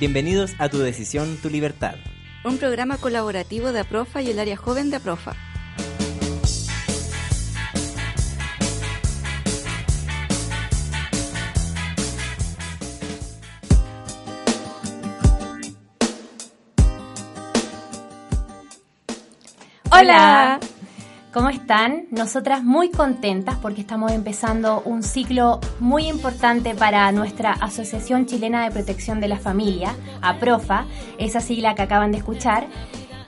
Bienvenidos 0.00 0.54
a 0.58 0.70
Tu 0.70 0.78
Decisión, 0.78 1.36
Tu 1.42 1.50
Libertad. 1.50 1.96
Un 2.42 2.56
programa 2.56 2.96
colaborativo 2.96 3.70
de 3.70 3.80
APROFA 3.80 4.22
y 4.22 4.30
el 4.30 4.38
área 4.38 4.56
joven 4.56 4.88
de 4.88 4.96
APROFA. 4.96 5.36
Hola. 19.92 20.58
¿Cómo 21.32 21.48
están? 21.48 22.06
Nosotras 22.10 22.64
muy 22.64 22.90
contentas 22.90 23.56
porque 23.62 23.82
estamos 23.82 24.10
empezando 24.10 24.82
un 24.84 25.04
ciclo 25.04 25.60
muy 25.78 26.08
importante 26.08 26.74
para 26.74 27.12
nuestra 27.12 27.52
Asociación 27.52 28.26
Chilena 28.26 28.64
de 28.64 28.72
Protección 28.72 29.20
de 29.20 29.28
la 29.28 29.38
Familia, 29.38 29.94
APROFA, 30.22 30.86
esa 31.18 31.40
sigla 31.40 31.76
que 31.76 31.82
acaban 31.82 32.10
de 32.10 32.18
escuchar. 32.18 32.66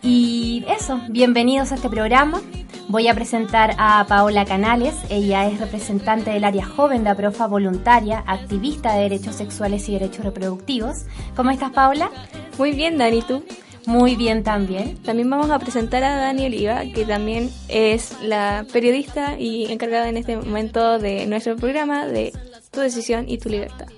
Y 0.03 0.65
eso, 0.69 1.01
bienvenidos 1.11 1.71
a 1.71 1.77
este 1.77 1.89
programa. 1.89 2.41
Voy 2.89 3.07
a 3.07 3.15
presentar 3.15 3.77
a 3.79 4.05
Paola 4.09 4.45
Canales, 4.47 4.97
ella 5.09 5.47
es 5.47 5.61
representante 5.61 6.31
del 6.31 6.43
área 6.43 6.67
joven 6.67 7.05
de 7.05 7.11
APROFA 7.11 7.47
voluntaria, 7.47 8.25
activista 8.27 8.95
de 8.95 9.03
derechos 9.03 9.37
sexuales 9.37 9.89
y 9.89 9.93
derechos 9.93 10.25
reproductivos. 10.25 11.05
¿Cómo 11.37 11.53
estás, 11.53 11.71
Paola? 11.71 12.11
Muy 12.59 12.73
bien, 12.73 12.99
Dani, 12.99 13.23
¿tú? 13.23 13.45
Muy 13.87 14.17
bien 14.17 14.43
también. 14.43 14.97
También 14.99 15.29
vamos 15.29 15.51
a 15.51 15.59
presentar 15.59 16.05
a 16.05 16.17
Dani 16.17 16.47
Oliva, 16.47 16.83
que 16.95 17.05
también 17.05 17.51
es 17.69 18.17
la 18.23 18.65
periodista 18.73 19.39
y 19.39 19.71
encargada 19.73 20.09
en 20.09 20.17
este 20.17 20.37
momento 20.37 20.99
de 20.99 21.27
nuestro 21.27 21.57
programa 21.57 22.07
de 22.07 22.33
Tu 22.71 22.81
decisión 22.81 23.29
y 23.29 23.39
tu 23.39 23.49
libertad. 23.49 23.89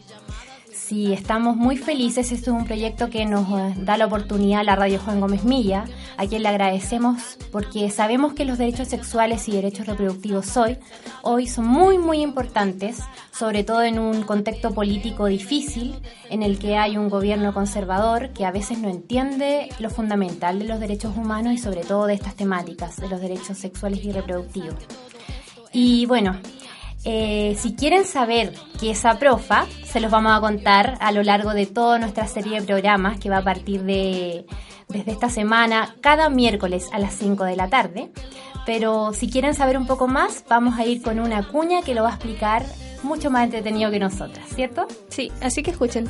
Sí, 0.94 1.12
estamos 1.12 1.56
muy 1.56 1.76
felices. 1.76 2.30
Este 2.30 2.50
es 2.50 2.56
un 2.56 2.66
proyecto 2.66 3.10
que 3.10 3.26
nos 3.26 3.48
eh, 3.48 3.74
da 3.78 3.96
la 3.96 4.06
oportunidad 4.06 4.60
a 4.60 4.62
la 4.62 4.76
Radio 4.76 5.00
Juan 5.00 5.18
Gómez 5.18 5.42
Milla, 5.42 5.86
a 6.16 6.24
quien 6.24 6.44
le 6.44 6.48
agradecemos 6.48 7.36
porque 7.50 7.90
sabemos 7.90 8.34
que 8.34 8.44
los 8.44 8.58
derechos 8.58 8.86
sexuales 8.86 9.48
y 9.48 9.52
derechos 9.56 9.88
reproductivos 9.88 10.56
hoy, 10.56 10.78
hoy 11.22 11.48
son 11.48 11.66
muy, 11.66 11.98
muy 11.98 12.20
importantes, 12.20 13.00
sobre 13.32 13.64
todo 13.64 13.82
en 13.82 13.98
un 13.98 14.22
contexto 14.22 14.72
político 14.72 15.26
difícil, 15.26 15.96
en 16.30 16.44
el 16.44 16.60
que 16.60 16.76
hay 16.76 16.96
un 16.96 17.08
gobierno 17.08 17.52
conservador 17.52 18.32
que 18.32 18.44
a 18.44 18.52
veces 18.52 18.78
no 18.78 18.88
entiende 18.88 19.70
lo 19.80 19.90
fundamental 19.90 20.60
de 20.60 20.66
los 20.66 20.78
derechos 20.78 21.16
humanos 21.16 21.54
y 21.54 21.58
sobre 21.58 21.80
todo 21.80 22.06
de 22.06 22.14
estas 22.14 22.36
temáticas, 22.36 22.98
de 22.98 23.08
los 23.08 23.20
derechos 23.20 23.58
sexuales 23.58 24.04
y 24.04 24.12
reproductivos. 24.12 24.76
Y 25.72 26.06
bueno, 26.06 26.38
eh, 27.04 27.56
si 27.58 27.74
quieren 27.74 28.04
saber 28.04 28.54
qué 28.80 28.92
es 28.92 29.04
APROFA, 29.04 29.66
se 29.84 30.00
los 30.00 30.10
vamos 30.10 30.32
a 30.36 30.40
contar 30.40 30.96
a 31.00 31.12
lo 31.12 31.22
largo 31.22 31.52
de 31.52 31.66
toda 31.66 31.98
nuestra 31.98 32.26
serie 32.26 32.60
de 32.60 32.66
programas 32.66 33.18
que 33.18 33.28
va 33.28 33.38
a 33.38 33.44
partir 33.44 33.82
de 33.82 34.46
desde 34.88 35.12
esta 35.12 35.28
semana 35.28 35.96
cada 36.00 36.28
miércoles 36.30 36.88
a 36.92 36.98
las 36.98 37.14
5 37.14 37.44
de 37.44 37.56
la 37.56 37.68
tarde. 37.68 38.10
Pero 38.66 39.12
si 39.12 39.28
quieren 39.28 39.54
saber 39.54 39.76
un 39.76 39.86
poco 39.86 40.08
más, 40.08 40.44
vamos 40.48 40.78
a 40.78 40.86
ir 40.86 41.02
con 41.02 41.18
una 41.18 41.46
cuña 41.46 41.82
que 41.82 41.94
lo 41.94 42.02
va 42.02 42.10
a 42.10 42.14
explicar 42.14 42.64
mucho 43.02 43.30
más 43.30 43.44
entretenido 43.44 43.90
que 43.90 43.98
nosotras, 43.98 44.46
¿cierto? 44.54 44.86
Sí, 45.08 45.30
así 45.42 45.62
que 45.62 45.70
escuchen. 45.70 46.08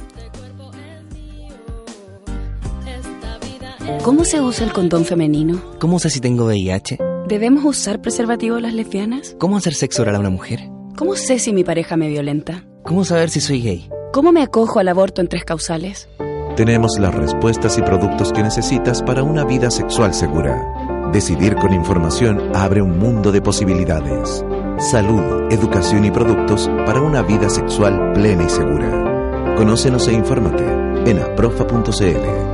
¿Cómo 4.03 4.25
se 4.25 4.41
usa 4.41 4.65
el 4.65 4.72
condón 4.72 5.05
femenino? 5.05 5.61
¿Cómo 5.78 5.98
sé 5.98 6.09
si 6.09 6.20
tengo 6.20 6.45
VIH? 6.47 6.98
¿Debemos 7.27 7.65
usar 7.65 8.00
preservativo 8.00 8.59
las 8.61 8.72
lesbianas? 8.72 9.37
¿Cómo 9.39 9.56
hacer 9.56 9.75
sexo 9.75 10.03
oral 10.03 10.17
a 10.17 10.20
una 10.20 10.31
mujer? 10.31 10.73
¿Cómo 10.97 11.17
sé 11.17 11.41
si 11.41 11.53
mi 11.53 11.64
pareja 11.64 11.97
me 11.97 12.09
violenta? 12.09 12.64
¿Cómo 12.84 13.05
saber 13.05 13.28
si 13.28 13.41
soy 13.41 13.62
gay? 13.62 13.91
¿Cómo 14.12 14.31
me 14.31 14.42
acojo 14.42 14.78
al 14.78 14.89
aborto 14.89 15.20
en 15.20 15.28
tres 15.28 15.45
causales? 15.45 16.09
Tenemos 16.56 17.00
las 17.00 17.12
respuestas 17.12 17.77
y 17.78 17.83
productos 17.83 18.33
que 18.33 18.45
necesitas 18.45 19.03
para 19.03 19.25
una 19.25 19.45
vida 19.45 19.72
sexual 19.72 20.15
segura. 20.15 21.10
Decidir 21.12 21.56
con 21.56 21.75
información 21.75 22.55
abre 22.55 22.81
un 22.81 22.97
mundo 22.97 23.32
de 23.32 23.43
posibilidades. 23.43 24.44
Salud, 24.78 25.50
educación 25.50 26.05
y 26.05 26.12
productos 26.12 26.71
para 26.87 27.00
una 27.00 27.22
vida 27.22 27.50
sexual 27.50 28.12
plena 28.12 28.44
y 28.44 28.50
segura. 28.50 29.55
Conócenos 29.56 30.06
e 30.06 30.12
infórmate 30.12 30.65
en 31.11 31.19
aprofa.cl. 31.19 32.53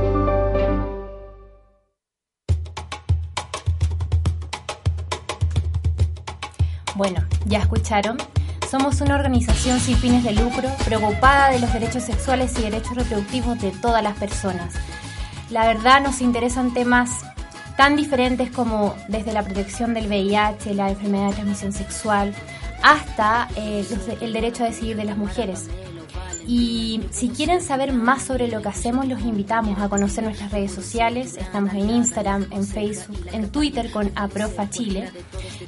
Somos 8.69 9.01
una 9.01 9.15
organización 9.15 9.79
sin 9.79 9.97
fines 9.97 10.23
de 10.23 10.33
lucro 10.33 10.69
preocupada 10.85 11.49
de 11.49 11.59
los 11.59 11.73
derechos 11.73 12.03
sexuales 12.03 12.57
y 12.57 12.61
derechos 12.61 12.95
reproductivos 12.95 13.59
de 13.59 13.71
todas 13.71 14.01
las 14.01 14.17
personas. 14.17 14.75
La 15.49 15.65
verdad 15.65 16.01
nos 16.01 16.21
interesan 16.21 16.73
temas 16.73 17.25
tan 17.75 17.95
diferentes 17.95 18.49
como 18.51 18.95
desde 19.09 19.33
la 19.33 19.43
protección 19.43 19.93
del 19.93 20.07
VIH, 20.07 20.73
la 20.73 20.89
enfermedad 20.89 21.29
de 21.29 21.33
transmisión 21.33 21.73
sexual, 21.73 22.33
hasta 22.83 23.49
eh, 23.55 23.85
el 24.21 24.31
derecho 24.31 24.63
a 24.63 24.67
decidir 24.67 24.95
de 24.95 25.05
las 25.05 25.17
mujeres. 25.17 25.69
Y 26.47 27.01
si 27.11 27.29
quieren 27.29 27.61
saber 27.61 27.93
más 27.93 28.23
sobre 28.23 28.47
lo 28.47 28.61
que 28.61 28.69
hacemos, 28.69 29.07
los 29.07 29.21
invitamos 29.21 29.79
a 29.79 29.89
conocer 29.89 30.23
nuestras 30.23 30.51
redes 30.51 30.71
sociales. 30.71 31.37
Estamos 31.37 31.73
en 31.73 31.89
Instagram, 31.89 32.47
en 32.51 32.65
Facebook, 32.65 33.19
en 33.31 33.49
Twitter 33.49 33.91
con 33.91 34.11
Aprofa 34.15 34.69
Chile. 34.69 35.09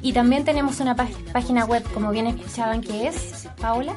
Y 0.02 0.12
también 0.12 0.44
tenemos 0.44 0.80
una 0.80 0.94
pá- 0.96 1.08
página 1.32 1.64
web, 1.64 1.82
como 1.94 2.10
bien 2.10 2.26
escuchaban, 2.26 2.80
que 2.80 3.08
es, 3.08 3.48
Paola. 3.60 3.94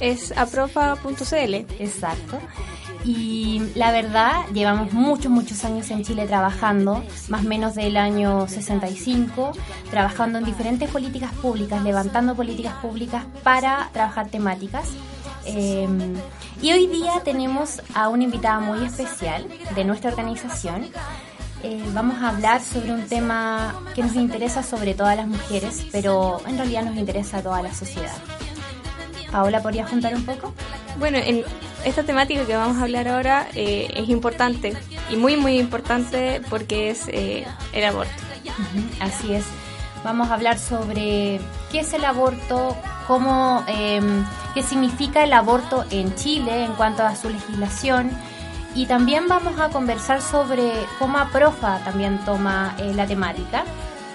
Es 0.00 0.32
aprofa.cl. 0.36 1.54
Exacto. 1.78 2.38
Y 3.04 3.62
la 3.74 3.92
verdad, 3.92 4.46
llevamos 4.52 4.92
muchos, 4.92 5.32
muchos 5.32 5.64
años 5.64 5.90
en 5.90 6.04
Chile 6.04 6.26
trabajando, 6.26 7.02
más 7.28 7.44
o 7.44 7.48
menos 7.48 7.74
del 7.74 7.96
año 7.96 8.46
65, 8.46 9.52
trabajando 9.90 10.38
en 10.38 10.44
diferentes 10.44 10.90
políticas 10.90 11.32
públicas, 11.34 11.82
levantando 11.82 12.34
políticas 12.34 12.74
públicas 12.74 13.24
para 13.42 13.88
trabajar 13.94 14.28
temáticas. 14.28 14.84
Eh, 15.52 15.88
y 16.62 16.72
hoy 16.72 16.86
día 16.86 17.22
tenemos 17.24 17.82
a 17.94 18.08
una 18.08 18.24
invitada 18.24 18.60
muy 18.60 18.84
especial 18.84 19.46
de 19.74 19.84
nuestra 19.84 20.10
organización. 20.10 20.88
Eh, 21.62 21.82
vamos 21.92 22.22
a 22.22 22.28
hablar 22.28 22.62
sobre 22.62 22.92
un 22.92 23.06
tema 23.06 23.74
que 23.94 24.02
nos 24.02 24.14
interesa 24.14 24.62
sobre 24.62 24.94
todo 24.94 25.08
a 25.08 25.14
las 25.14 25.26
mujeres, 25.26 25.86
pero 25.92 26.40
en 26.46 26.56
realidad 26.56 26.84
nos 26.84 26.96
interesa 26.96 27.38
a 27.38 27.42
toda 27.42 27.62
la 27.62 27.74
sociedad. 27.74 28.16
Paola, 29.30 29.62
¿podrías 29.62 29.88
juntar 29.88 30.14
un 30.14 30.24
poco? 30.24 30.52
Bueno, 30.98 31.18
en 31.18 31.44
esta 31.84 32.02
temática 32.02 32.44
que 32.44 32.56
vamos 32.56 32.78
a 32.78 32.82
hablar 32.82 33.08
ahora 33.08 33.48
eh, 33.54 33.88
es 33.94 34.08
importante 34.08 34.74
y 35.10 35.16
muy, 35.16 35.36
muy 35.36 35.58
importante 35.58 36.40
porque 36.50 36.90
es 36.90 37.08
eh, 37.08 37.44
el 37.72 37.84
aborto. 37.84 38.12
Ujú, 38.44 38.86
Así 39.00 39.34
es. 39.34 39.44
Vamos 40.04 40.30
a 40.30 40.34
hablar 40.34 40.58
sobre 40.58 41.40
qué 41.70 41.80
es 41.80 41.92
el 41.92 42.04
aborto, 42.04 42.76
cómo, 43.06 43.62
eh, 43.68 44.00
qué 44.54 44.62
significa 44.62 45.24
el 45.24 45.32
aborto 45.32 45.84
en 45.90 46.14
Chile 46.14 46.64
en 46.64 46.72
cuanto 46.72 47.02
a 47.02 47.16
su 47.16 47.28
legislación 47.28 48.10
y 48.74 48.86
también 48.86 49.26
vamos 49.26 49.58
a 49.58 49.68
conversar 49.70 50.22
sobre 50.22 50.72
cómo 50.98 51.18
APROFA 51.18 51.82
también 51.84 52.18
toma 52.24 52.76
eh, 52.78 52.92
la 52.94 53.06
temática. 53.06 53.64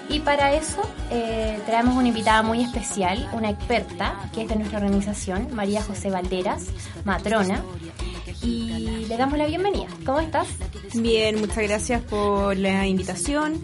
Y 0.08 0.20
para 0.20 0.54
eso 0.54 0.82
eh, 1.10 1.60
traemos 1.66 1.96
una 1.96 2.08
invitada 2.08 2.42
muy 2.42 2.62
especial, 2.62 3.28
una 3.32 3.50
experta 3.50 4.14
que 4.32 4.42
es 4.42 4.48
de 4.48 4.56
nuestra 4.56 4.78
organización, 4.78 5.48
María 5.52 5.82
José 5.82 6.10
Valderas, 6.10 6.66
matrona. 7.04 7.62
Y 8.42 9.06
le 9.08 9.16
damos 9.16 9.36
la 9.36 9.46
bienvenida. 9.46 9.88
¿Cómo 10.04 10.20
estás? 10.20 10.46
Bien, 10.94 11.40
muchas 11.40 11.58
gracias 11.64 12.02
por 12.02 12.56
la 12.56 12.86
invitación. 12.86 13.60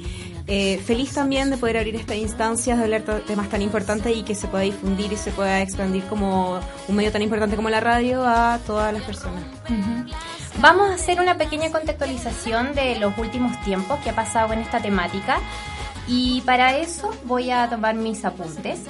Eh, 0.46 0.82
feliz 0.84 1.14
también 1.14 1.50
de 1.50 1.56
poder 1.56 1.76
abrir 1.76 1.94
estas 1.96 2.16
instancias, 2.16 2.76
de 2.76 2.84
hablar 2.84 3.02
temas 3.26 3.48
tan 3.48 3.62
importantes 3.62 4.16
y 4.16 4.22
que 4.22 4.34
se 4.34 4.48
pueda 4.48 4.64
difundir 4.64 5.12
y 5.12 5.16
se 5.16 5.30
pueda 5.30 5.60
expandir 5.62 6.04
como 6.04 6.60
un 6.88 6.96
medio 6.96 7.12
tan 7.12 7.22
importante 7.22 7.54
como 7.54 7.70
la 7.70 7.80
radio 7.80 8.26
a 8.26 8.58
todas 8.66 8.92
las 8.92 9.02
personas. 9.02 9.44
Ujú. 9.64 10.12
Vamos 10.60 10.90
a 10.90 10.94
hacer 10.94 11.20
una 11.20 11.38
pequeña 11.38 11.70
contextualización 11.70 12.74
de 12.74 12.98
los 12.98 13.16
últimos 13.18 13.58
tiempos 13.64 14.00
que 14.00 14.10
ha 14.10 14.14
pasado 14.14 14.52
en 14.52 14.58
esta 14.58 14.80
temática 14.80 15.38
y 16.06 16.42
para 16.42 16.76
eso 16.76 17.10
voy 17.24 17.50
a 17.50 17.68
tomar 17.68 17.94
mis 17.94 18.24
apuntes. 18.24 18.80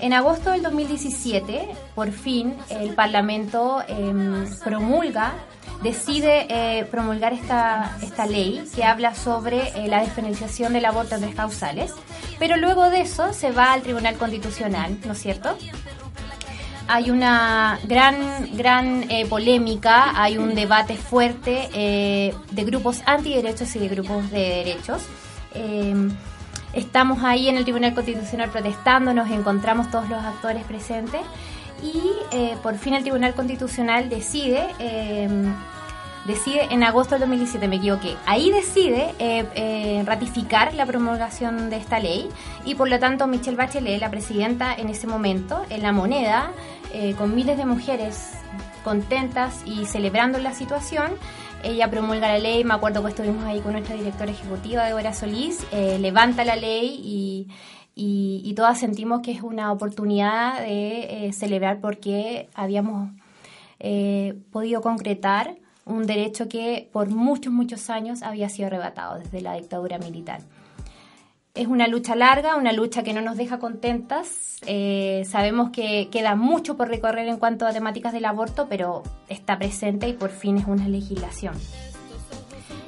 En 0.00 0.12
agosto 0.12 0.52
del 0.52 0.62
2017, 0.62 1.68
por 1.96 2.12
fin, 2.12 2.54
el 2.68 2.94
Parlamento 2.94 3.82
em, 3.88 4.46
promulga, 4.62 5.34
decide 5.82 6.46
eh, 6.48 6.84
promulgar 6.84 7.32
esta, 7.32 7.96
esta 8.02 8.26
ley 8.26 8.64
que 8.74 8.84
habla 8.84 9.14
sobre 9.14 9.68
eh, 9.68 9.88
la 9.88 10.00
despenalización 10.00 10.72
del 10.72 10.84
aborto 10.84 11.14
en 11.14 11.22
tres 11.22 11.34
causales, 11.34 11.92
pero 12.38 12.56
luego 12.56 12.90
de 12.90 13.02
eso 13.02 13.32
se 13.32 13.50
va 13.50 13.72
al 13.72 13.82
Tribunal 13.82 14.16
Constitucional, 14.16 14.98
¿no 15.04 15.12
es 15.12 15.18
cierto? 15.18 15.56
hay 16.90 17.10
una 17.10 17.78
gran, 17.84 18.56
gran 18.56 19.10
eh, 19.10 19.26
polémica, 19.26 20.18
hay 20.22 20.38
un 20.38 20.54
debate 20.54 20.96
fuerte 20.96 21.68
de 21.70 22.64
grupos 22.64 23.02
antiderechos 23.04 23.76
y 23.76 23.78
de 23.78 23.88
grupos 23.88 24.30
de 24.30 24.38
derechos. 24.38 25.02
Eh, 25.54 25.94
estamos 26.72 27.22
ahí 27.24 27.48
en 27.48 27.56
el 27.56 27.64
Tribunal 27.64 27.94
Constitucional 27.94 28.50
protestando, 28.50 29.12
nos 29.14 29.30
encontramos 29.30 29.90
todos 29.90 30.08
los 30.08 30.22
actores 30.22 30.64
presentes 30.64 31.20
y 31.82 32.02
eh, 32.32 32.56
por 32.62 32.76
fin 32.76 32.94
el 32.94 33.02
Tribunal 33.02 33.34
Constitucional 33.34 34.08
decide 34.08 34.66
eh, 34.78 35.28
decide 36.28 36.68
en 36.70 36.84
agosto 36.84 37.14
del 37.14 37.20
2017, 37.20 37.66
me 37.68 37.76
equivoqué, 37.76 38.14
ahí 38.26 38.50
decide 38.50 39.14
eh, 39.18 39.46
eh, 39.54 40.02
ratificar 40.04 40.74
la 40.74 40.84
promulgación 40.84 41.70
de 41.70 41.76
esta 41.76 41.98
ley 41.98 42.28
y 42.66 42.74
por 42.74 42.88
lo 42.88 42.98
tanto 42.98 43.26
Michelle 43.26 43.56
Bachelet, 43.56 43.98
la 43.98 44.10
presidenta 44.10 44.74
en 44.74 44.90
ese 44.90 45.06
momento, 45.06 45.64
en 45.70 45.82
la 45.82 45.90
moneda, 45.90 46.52
eh, 46.92 47.14
con 47.16 47.34
miles 47.34 47.56
de 47.56 47.64
mujeres 47.64 48.32
contentas 48.84 49.62
y 49.64 49.86
celebrando 49.86 50.38
la 50.38 50.52
situación, 50.52 51.12
ella 51.62 51.90
promulga 51.90 52.28
la 52.28 52.38
ley, 52.38 52.62
me 52.62 52.74
acuerdo 52.74 53.02
que 53.02 53.08
estuvimos 53.08 53.44
ahí 53.44 53.60
con 53.60 53.72
nuestra 53.72 53.96
directora 53.96 54.30
ejecutiva, 54.30 54.84
Débora 54.84 55.14
Solís, 55.14 55.66
levanta 55.72 56.44
la 56.44 56.56
ley 56.56 57.00
y, 57.02 57.48
y, 58.00 58.54
todas 58.54 58.78
sentimos 58.78 59.20
que 59.20 59.32
es 59.32 59.42
una 59.42 59.72
oportunidad 59.72 60.60
de 60.60 61.30
celebrar 61.32 61.80
porque 61.80 62.48
habíamos 62.54 63.10
podido 64.50 64.80
concretar 64.80 65.56
un 65.88 66.06
derecho 66.06 66.48
que 66.48 66.88
por 66.92 67.08
muchos, 67.08 67.52
muchos 67.52 67.90
años 67.90 68.22
había 68.22 68.48
sido 68.48 68.66
arrebatado 68.66 69.18
desde 69.18 69.40
la 69.40 69.54
dictadura 69.54 69.98
militar. 69.98 70.42
Es 71.54 71.66
una 71.66 71.88
lucha 71.88 72.14
larga, 72.14 72.56
una 72.56 72.72
lucha 72.72 73.02
que 73.02 73.12
no 73.12 73.20
nos 73.20 73.36
deja 73.36 73.58
contentas. 73.58 74.58
Eh, 74.66 75.24
sabemos 75.26 75.70
que 75.70 76.08
queda 76.12 76.36
mucho 76.36 76.76
por 76.76 76.88
recorrer 76.88 77.26
en 77.26 77.38
cuanto 77.38 77.66
a 77.66 77.72
temáticas 77.72 78.12
del 78.12 78.26
aborto, 78.26 78.66
pero 78.68 79.02
está 79.28 79.58
presente 79.58 80.08
y 80.08 80.12
por 80.12 80.30
fin 80.30 80.58
es 80.58 80.66
una 80.66 80.86
legislación. 80.86 81.54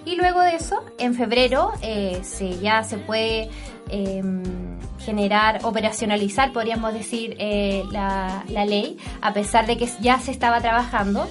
Y 0.04 0.16
luego 0.16 0.40
de 0.40 0.54
eso, 0.54 0.84
en 0.98 1.14
febrero, 1.14 1.72
eh, 1.82 2.20
se, 2.22 2.58
ya 2.58 2.84
se 2.84 2.98
puede 2.98 3.50
em, 3.88 4.69
generar, 5.04 5.60
operacionalizar, 5.64 6.52
podríamos 6.52 6.92
decir, 6.92 7.36
eh, 7.38 7.84
la, 7.90 8.44
ley, 8.48 8.98
a 9.20 9.32
pesar 9.32 9.66
de 9.66 9.76
que 9.76 9.88
ya 10.00 10.18
se 10.18 10.30
estaba 10.30 10.60
trabajando 10.60 11.28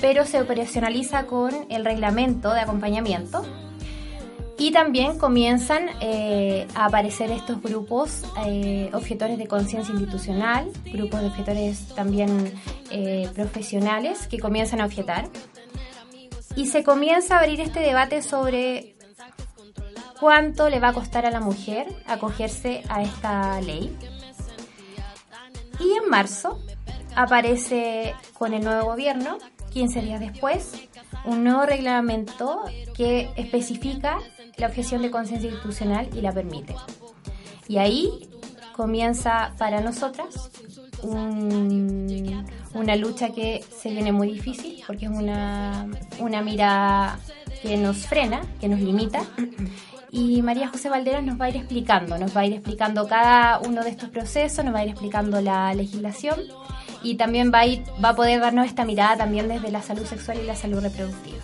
pero 0.00 0.24
se 0.24 0.40
operacionaliza 0.40 1.26
con 1.26 1.52
el 1.68 1.84
reglamento 1.84 2.52
de 2.52 2.60
acompañamiento. 2.60 3.44
Y 4.58 4.72
también 4.72 5.16
comienzan 5.16 5.90
eh, 6.00 6.66
a 6.74 6.86
aparecer 6.86 7.30
estos 7.30 7.62
grupos 7.62 8.24
eh, 8.44 8.90
objetores 8.94 9.38
de 9.38 9.46
conciencia 9.46 9.92
institucional, 9.92 10.68
grupos 10.92 11.20
de 11.20 11.26
objetores 11.26 11.86
también 11.94 12.52
profesionales 13.34 14.26
que 14.26 14.38
comienzan 14.38 14.80
a 14.80 14.86
objetar. 14.86 15.28
Y 16.56 16.66
se 16.66 16.82
comienza 16.82 17.36
a 17.36 17.40
abrir 17.40 17.60
este 17.60 17.80
debate 17.80 18.22
sobre 18.22 18.96
cuánto 20.22 20.68
le 20.68 20.78
va 20.78 20.90
a 20.90 20.92
costar 20.92 21.26
a 21.26 21.32
la 21.32 21.40
mujer 21.40 21.84
acogerse 22.06 22.84
a 22.88 23.02
esta 23.02 23.60
ley. 23.60 23.92
Y 25.80 25.94
en 26.00 26.08
marzo 26.08 26.60
aparece 27.16 28.14
con 28.38 28.54
el 28.54 28.62
nuevo 28.62 28.84
gobierno 28.84 29.38
15 29.72 30.00
días 30.00 30.20
después, 30.20 30.74
un 31.24 31.42
nuevo 31.42 31.66
reglamento 31.66 32.62
que 32.94 33.30
especifica 33.34 34.20
la 34.58 34.68
objeción 34.68 35.02
de 35.02 35.10
conciencia 35.10 35.50
institucional 35.50 36.08
y 36.16 36.20
la 36.20 36.30
permite. 36.30 36.76
Y 37.66 37.78
ahí 37.78 38.30
comienza 38.76 39.54
para 39.58 39.80
nosotras 39.80 40.52
una 41.02 42.94
lucha 42.94 43.30
que 43.30 43.64
se 43.76 43.90
viene 43.90 44.12
muy 44.12 44.30
difícil 44.30 44.84
porque 44.86 45.06
es 45.06 45.10
una, 45.10 45.88
una 46.20 46.42
mira 46.42 47.18
que 47.60 47.76
nos 47.76 48.06
frena, 48.06 48.40
que 48.60 48.68
nos 48.68 48.78
limita. 48.78 49.24
Y 50.14 50.42
María 50.42 50.68
José 50.68 50.90
Valderas 50.90 51.24
nos 51.24 51.40
va 51.40 51.46
a 51.46 51.48
ir 51.48 51.56
explicando, 51.56 52.18
nos 52.18 52.36
va 52.36 52.42
a 52.42 52.46
ir 52.46 52.52
explicando 52.52 53.08
cada 53.08 53.58
uno 53.60 53.82
de 53.82 53.88
estos 53.88 54.10
procesos, 54.10 54.62
nos 54.62 54.74
va 54.74 54.80
a 54.80 54.84
ir 54.84 54.90
explicando 54.90 55.40
la 55.40 55.72
legislación 55.72 56.38
y 57.02 57.14
también 57.14 57.50
va 57.50 57.60
a, 57.60 57.66
ir, 57.66 57.82
va 58.04 58.10
a 58.10 58.14
poder 58.14 58.38
darnos 58.38 58.66
esta 58.66 58.84
mirada 58.84 59.16
también 59.16 59.48
desde 59.48 59.70
la 59.70 59.80
salud 59.80 60.04
sexual 60.04 60.38
y 60.42 60.46
la 60.46 60.54
salud 60.54 60.82
reproductiva. 60.82 61.38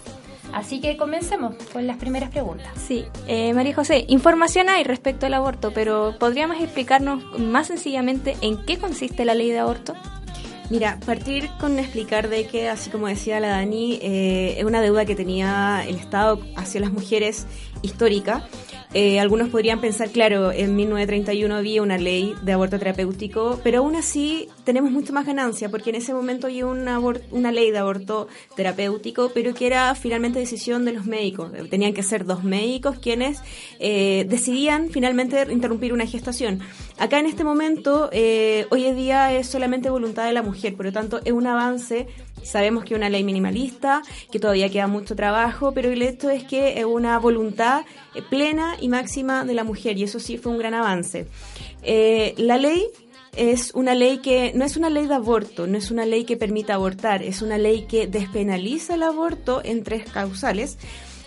Así 0.53 0.82
que 0.82 0.99
comencemos 0.99 1.55
con 1.73 1.87
las 1.87 1.97
primeras 1.97 2.29
preguntas. 2.29 2.69
Sí, 2.76 3.06
eh, 3.26 3.55
María 3.55 3.75
José, 3.75 4.05
información 4.06 4.69
hay 4.69 4.85
respecto 4.85 5.25
al 5.25 5.32
aborto, 5.32 5.73
pero 5.73 6.17
¿podríamos 6.19 6.61
explicarnos 6.61 7.25
más 7.38 7.69
sencillamente 7.69 8.37
en 8.43 8.62
qué 8.67 8.76
consiste 8.76 9.25
la 9.25 9.32
ley 9.32 9.50
de 9.50 9.61
aborto? 9.61 9.94
Mira, 10.71 10.99
partir 11.06 11.49
con 11.59 11.79
explicar 11.79 12.29
de 12.29 12.47
que, 12.47 12.69
así 12.69 12.91
como 12.91 13.06
decía 13.06 13.41
la 13.41 13.49
Dani, 13.49 13.99
eh, 14.03 14.56
es 14.59 14.64
una 14.64 14.82
deuda 14.82 15.06
que 15.06 15.14
tenía 15.14 15.82
el 15.87 15.97
Estado 15.97 16.41
hacia 16.56 16.82
las 16.82 16.93
mujeres 16.93 17.47
histórica 17.83 18.49
eh, 18.95 19.21
algunos 19.21 19.51
podrían 19.51 19.81
pensar, 19.83 20.09
claro, 20.11 20.51
en 20.51 20.75
1931 20.75 21.55
había 21.55 21.83
una 21.83 21.99
ley 21.99 22.35
de 22.43 22.53
aborto 22.53 22.79
terapéutico, 22.79 23.61
pero 23.63 23.81
aún 23.81 23.97
así 23.97 24.49
tenemos 24.65 24.91
mucho 24.91 25.13
más 25.13 25.27
ganancia, 25.27 25.69
porque 25.69 25.91
en 25.91 25.97
ese 25.97 26.15
momento 26.15 26.47
había 26.47 26.67
una, 26.67 26.99
una 26.99 27.53
ley 27.53 27.71
de 27.71 27.79
aborto 27.79 28.29
terapéutico, 28.57 29.31
pero 29.35 29.53
que 29.53 29.67
era 29.67 29.95
finalmente 29.95 30.39
decisión 30.39 30.87
de 30.87 30.93
los 30.93 31.05
médicos. 31.05 31.53
Tenían 31.69 31.93
que 31.93 32.03
ser 32.03 32.25
dos 32.25 32.45
médicos 32.45 32.99
quienes 32.99 33.41
eh, 33.79 34.25
decidían 34.27 34.89
finalmente 34.89 35.47
interrumpir 35.51 35.93
una 35.93 36.07
gestación. 36.07 36.61
Acá 36.99 37.21
en 37.21 37.27
este 37.27 37.45
momento, 37.45 38.11
eh, 38.12 38.67
hoy 38.71 38.87
en 38.87 38.97
día 38.97 39.33
es 39.33 39.47
solamente 39.47 39.89
voluntad 39.89 40.27
de 40.27 40.33
la 40.33 40.43
mujer, 40.43 40.75
por 40.75 40.87
lo 40.87 40.93
tanto 40.93 41.21
es 41.25 41.33
un 41.33 41.47
avance 41.47 42.09
Sabemos 42.43 42.85
que 42.85 42.95
es 42.95 42.99
una 42.99 43.11
ley 43.11 43.25
minimalista, 43.25 44.03
que 44.31 44.39
todavía 44.39 44.71
queda 44.71 44.87
mucho 44.87 45.15
trabajo, 45.15 45.73
pero 45.73 45.91
el 45.91 46.00
hecho 46.03 46.31
es 46.31 46.45
que 46.45 46.79
es 46.79 46.85
una 46.85 47.19
voluntad 47.19 47.83
plena 48.31 48.77
y 48.81 48.89
máxima 48.89 49.45
de 49.45 49.55
la 49.55 49.65
mujer, 49.65 49.99
y 49.99 50.05
eso 50.05 50.19
sí 50.19 50.39
fue 50.39 50.53
un 50.53 50.59
gran 50.59 50.75
avance. 50.75 51.27
Eh, 51.83 52.35
la 52.39 52.56
ley 52.56 52.87
es 53.37 53.73
una 53.75 53.95
ley 53.95 54.19
que 54.19 54.53
no 54.55 54.65
es 54.65 54.77
una 54.77 54.91
ley 54.91 55.06
de 55.06 55.15
aborto, 55.15 55.67
no 55.67 55.77
es 55.77 55.91
una 55.91 56.06
ley 56.06 56.25
que 56.25 56.37
permita 56.37 56.75
abortar, 56.75 57.23
es 57.23 57.43
una 57.43 57.59
ley 57.59 57.87
que 57.87 58.06
despenaliza 58.06 58.95
el 58.95 59.03
aborto 59.03 59.61
en 59.62 59.85
tres 59.85 60.05
causales 60.11 60.79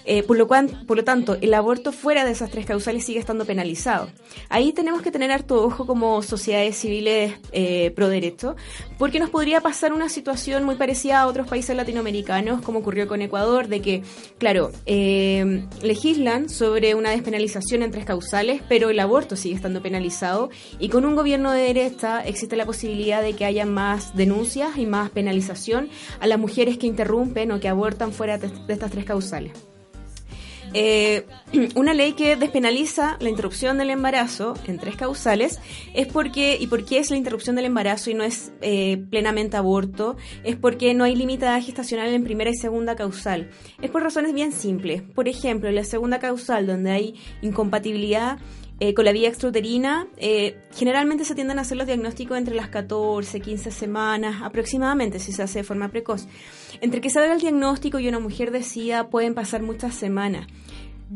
eh, 0.06 0.24
por, 0.24 0.38
lo 0.38 0.48
cual, 0.48 0.83
por 0.88 0.98
lo 0.98 1.03
tanto, 1.03 1.38
el 1.42 1.53
aborto 1.53 1.92
fuera 1.92 2.25
de 2.25 2.31
esas 2.31 2.50
tres 2.50 2.65
causales 2.65 3.06
sigue 3.06 3.19
estando 3.19 3.45
penalizado. 3.45 4.09
Ahí 4.50 4.74
tenemos 4.74 5.01
que 5.01 5.12
tener 5.12 5.31
harto 5.31 5.63
ojo 5.63 5.86
como 5.86 6.21
sociedades 6.21 6.77
civiles 6.77 7.33
eh, 7.51 7.92
pro 7.95 8.09
derecho, 8.09 8.56
porque 8.98 9.19
nos 9.19 9.30
podría 9.30 9.62
pasar 9.62 9.94
una 9.94 10.09
situación 10.09 10.63
muy 10.63 10.75
parecida 10.75 11.21
a 11.21 11.27
otros 11.27 11.48
países 11.48 11.75
latinoamericanos, 11.75 12.62
como 12.62 12.80
ocurrió 12.80 13.07
con 13.07 13.21
Ecuador, 13.21 13.68
de 13.68 13.81
que, 13.81 14.03
claro, 14.38 14.71
eh, 14.86 15.65
legislan 15.81 16.50
sobre 16.50 16.95
una 16.95 17.12
despenalización 17.12 17.83
en 17.83 17.92
tres 17.92 18.06
causales, 18.06 18.62
pero 18.68 18.89
el 18.89 19.00
aborto 19.00 19.36
sigue 19.36 19.56
estando 19.56 19.81
penalizado 19.81 20.50
y 20.80 20.89
con 20.89 21.06
un 21.06 21.15
gobierno 21.15 21.51
de 21.51 21.63
derecha 21.63 22.21
existe 22.21 22.56
la 22.56 22.65
posibilidad 22.65 23.21
de 23.21 23.33
que 23.33 23.45
haya 23.45 23.65
más 23.65 24.15
denuncias 24.15 24.77
y 24.77 24.86
más 24.86 25.09
penalización 25.09 25.89
a 26.19 26.27
las 26.27 26.39
mujeres 26.39 26.78
que 26.78 26.87
interrumpen 26.87 27.52
o 27.52 27.59
que 27.59 27.69
abortan 27.69 28.11
fuera 28.11 28.37
de 28.37 28.52
estas 28.68 28.92
tres 28.92 29.06
causales. 29.06 29.70
Eh, 30.73 31.25
una 31.75 31.94
ley 31.94 32.13
que 32.13 32.35
despenaliza 32.35 33.18
la 33.19 33.30
interrupción 33.30 33.78
del 33.78 33.90
embarazo 33.90 34.54
en 34.68 34.78
tres 34.78 34.95
causales 34.95 35.59
es 35.94 36.07
porque, 36.07 36.57
y 36.59 36.68
por 36.68 36.85
qué 36.85 36.99
es 36.99 37.11
la 37.11 37.18
interrupción 37.18 37.56
del 37.56 37.66
embarazo 37.66 38.09
y 38.09 38.13
no 38.13 38.23
es 38.23 38.51
eh, 38.61 38.97
plenamente 39.09 39.57
aborto, 39.57 40.16
es 40.44 40.56
porque 40.56 40.94
no 40.94 41.04
hay 41.04 41.16
limitada 41.16 41.61
gestacional 41.61 42.09
en 42.13 42.23
primera 42.23 42.49
y 42.49 42.56
segunda 42.56 42.95
causal. 42.95 43.49
Es 43.81 43.90
por 43.90 44.04
razones 44.04 44.33
bien 44.33 44.51
simples. 44.51 45.01
Por 45.01 45.28
ejemplo, 45.28 45.69
en 45.69 45.75
la 45.75 45.83
segunda 45.83 46.19
causal, 46.19 46.68
donde 46.68 46.92
hay 46.92 47.16
incompatibilidad 47.42 48.37
eh, 48.83 48.95
con 48.95 49.06
la 49.06 49.11
vía 49.11 49.30
extrauterina, 49.30 50.07
eh, 50.18 50.57
generalmente 50.73 51.23
se 51.23 51.35
tienden 51.35 51.59
a 51.59 51.61
hacer 51.61 51.78
los 51.78 51.85
diagnósticos 51.85 52.35
entre 52.35 52.56
las 52.56 52.69
14, 52.69 53.40
15 53.40 53.69
semanas 53.69 54.42
aproximadamente, 54.42 55.19
si 55.19 55.31
se 55.33 55.44
hace 55.44 55.59
de 55.59 55.64
forma 55.64 55.90
precoz. 55.90 56.28
Entre 56.81 57.00
que 57.00 57.11
se 57.11 57.19
haga 57.19 57.35
el 57.35 57.42
diagnóstico 57.42 58.00
y 58.00 58.07
una 58.07 58.18
mujer 58.18 58.50
decida, 58.50 59.07
pueden 59.11 59.35
pasar 59.35 59.61
muchas 59.61 59.94
semanas. 59.94 60.47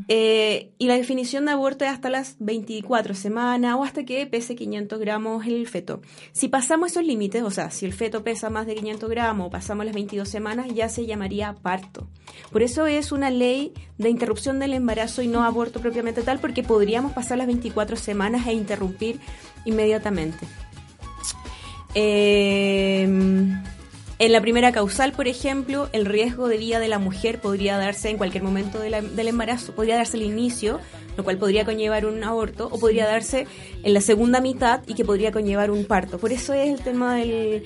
Eh, 0.08 0.74
y 0.78 0.88
la 0.88 0.96
definición 0.96 1.46
de 1.46 1.52
aborto 1.52 1.86
es 1.86 1.92
hasta 1.92 2.10
las 2.10 2.36
24 2.40 3.16
semanas 3.16 3.76
o 3.76 3.84
hasta 3.84 4.04
que 4.04 4.26
pese 4.28 4.56
500 4.56 5.00
gramos 5.00 5.46
el 5.46 5.68
feto. 5.68 6.02
Si 6.32 6.48
pasamos 6.48 6.92
esos 6.92 7.06
límites, 7.06 7.44
o 7.44 7.52
sea, 7.52 7.72
si 7.72 7.86
el 7.86 7.94
feto 7.94 8.24
pesa 8.24 8.50
más 8.50 8.68
de 8.68 8.76
500 8.76 9.10
gramos 9.10 9.48
o 9.48 9.50
pasamos 9.50 9.86
las 9.86 9.96
22 9.96 10.28
semanas, 10.28 10.68
ya 10.74 10.90
se 10.90 11.06
llamaría 11.06 11.54
parto. 11.54 12.08
Por 12.52 12.62
eso 12.62 12.88
es 12.88 13.12
una 13.12 13.30
ley 13.30 13.74
de 13.98 14.10
interrupción 14.10 14.60
del 14.60 14.74
embarazo 14.74 15.22
y 15.22 15.28
no 15.28 15.44
aborto 15.44 15.80
propiamente 15.80 16.24
tal, 16.24 16.40
porque 16.40 16.64
podríamos 16.64 17.14
pasar 17.14 17.38
las 17.38 17.48
24 17.48 17.96
semanas 17.96 18.48
e 18.48 18.54
interrumpir 18.54 19.20
inmediatamente. 19.66 20.46
Eh, 21.94 23.08
en 24.18 24.32
la 24.32 24.40
primera 24.40 24.72
causal, 24.72 25.12
por 25.12 25.28
ejemplo, 25.28 25.90
el 25.92 26.06
riesgo 26.06 26.48
de 26.48 26.58
vida 26.58 26.80
de 26.80 26.88
la 26.88 27.00
mujer 27.00 27.42
podría 27.42 27.78
darse 27.78 28.10
en 28.10 28.18
cualquier 28.18 28.44
momento 28.44 28.80
del 28.80 29.28
embarazo, 29.28 29.74
podría 29.74 29.98
darse 29.98 30.16
el 30.16 30.24
inicio, 30.24 30.80
lo 31.18 31.26
cual 31.26 31.38
podría 31.38 31.66
conllevar 31.66 32.06
un 32.06 32.24
aborto, 32.24 32.70
o 32.72 32.80
podría 32.80 33.06
darse 33.08 33.46
en 33.84 33.94
la 33.94 34.00
segunda 34.00 34.40
mitad 34.40 34.82
y 34.88 34.94
que 34.94 35.04
podría 35.04 35.34
conllevar 35.34 35.70
un 35.70 35.84
parto. 35.84 36.18
Por 36.18 36.32
eso 36.32 36.54
es 36.54 36.70
el 36.70 36.82
tema 36.82 37.16
de, 37.16 37.66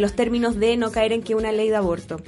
los, 0.00 0.12
términos 0.14 0.56
de 0.56 0.76
no 0.76 0.90
caer 0.90 1.12
en 1.12 1.22
que 1.22 1.34
una 1.34 1.52
ley 1.52 1.70
de 1.70 1.76
aborto. 1.76 2.20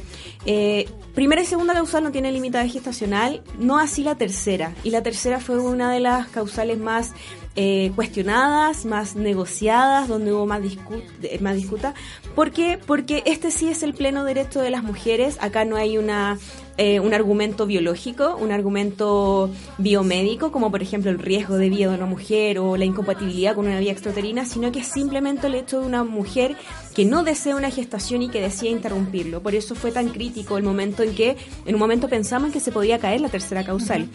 Eh, 0.46 0.88
primera 1.14 1.42
y 1.42 1.44
segunda 1.44 1.74
causal 1.74 2.02
no 2.02 2.12
tiene 2.12 2.32
limitada 2.32 2.66
gestacional, 2.66 3.42
no 3.58 3.78
así 3.78 4.04
la 4.04 4.14
tercera. 4.14 4.74
Y 4.84 4.90
la 4.90 5.02
tercera 5.02 5.38
fue 5.38 5.58
una 5.58 5.92
de 5.92 6.00
las 6.00 6.28
causales 6.28 6.78
más 6.78 7.12
eh, 7.56 7.90
cuestionadas, 7.94 8.84
más 8.84 9.16
negociadas, 9.16 10.08
donde 10.08 10.32
hubo 10.32 10.46
más, 10.46 10.62
discu 10.62 11.02
más 11.40 11.56
disputa. 11.56 11.94
¿Por 12.34 12.50
qué? 12.52 12.78
Porque 12.86 13.22
este 13.26 13.50
sí 13.50 13.68
es 13.68 13.82
el 13.82 13.94
pleno 13.94 14.24
derecho 14.24 14.60
de 14.60 14.70
las 14.70 14.82
mujeres. 14.82 15.38
Acá 15.40 15.64
no 15.64 15.76
hay 15.76 15.98
una 15.98 16.38
eh, 16.78 17.00
un 17.00 17.14
argumento 17.14 17.64
biológico, 17.64 18.36
un 18.36 18.52
argumento 18.52 19.50
biomédico, 19.78 20.52
como 20.52 20.70
por 20.70 20.82
ejemplo 20.82 21.10
el 21.10 21.18
riesgo 21.18 21.56
de 21.56 21.70
vida 21.70 21.88
de 21.88 21.96
una 21.96 22.04
mujer 22.04 22.58
o 22.58 22.76
la 22.76 22.84
incompatibilidad 22.84 23.54
con 23.54 23.66
una 23.66 23.80
vía 23.80 23.92
extrauterina, 23.92 24.44
sino 24.44 24.70
que 24.72 24.80
es 24.80 24.86
simplemente 24.86 25.46
el 25.46 25.54
hecho 25.54 25.80
de 25.80 25.86
una 25.86 26.04
mujer 26.04 26.54
que 26.96 27.04
no 27.04 27.24
desea 27.24 27.54
una 27.54 27.70
gestación 27.70 28.22
y 28.22 28.30
que 28.30 28.40
decía 28.40 28.70
interrumpirlo. 28.70 29.42
Por 29.42 29.54
eso 29.54 29.74
fue 29.74 29.92
tan 29.92 30.08
crítico 30.08 30.56
el 30.56 30.64
momento 30.64 31.02
en 31.02 31.14
que, 31.14 31.36
en 31.66 31.74
un 31.74 31.78
momento 31.78 32.08
pensamos 32.08 32.52
que 32.52 32.58
se 32.58 32.72
podía 32.72 32.98
caer 32.98 33.20
la 33.20 33.28
tercera 33.28 33.64
causal. 33.64 34.08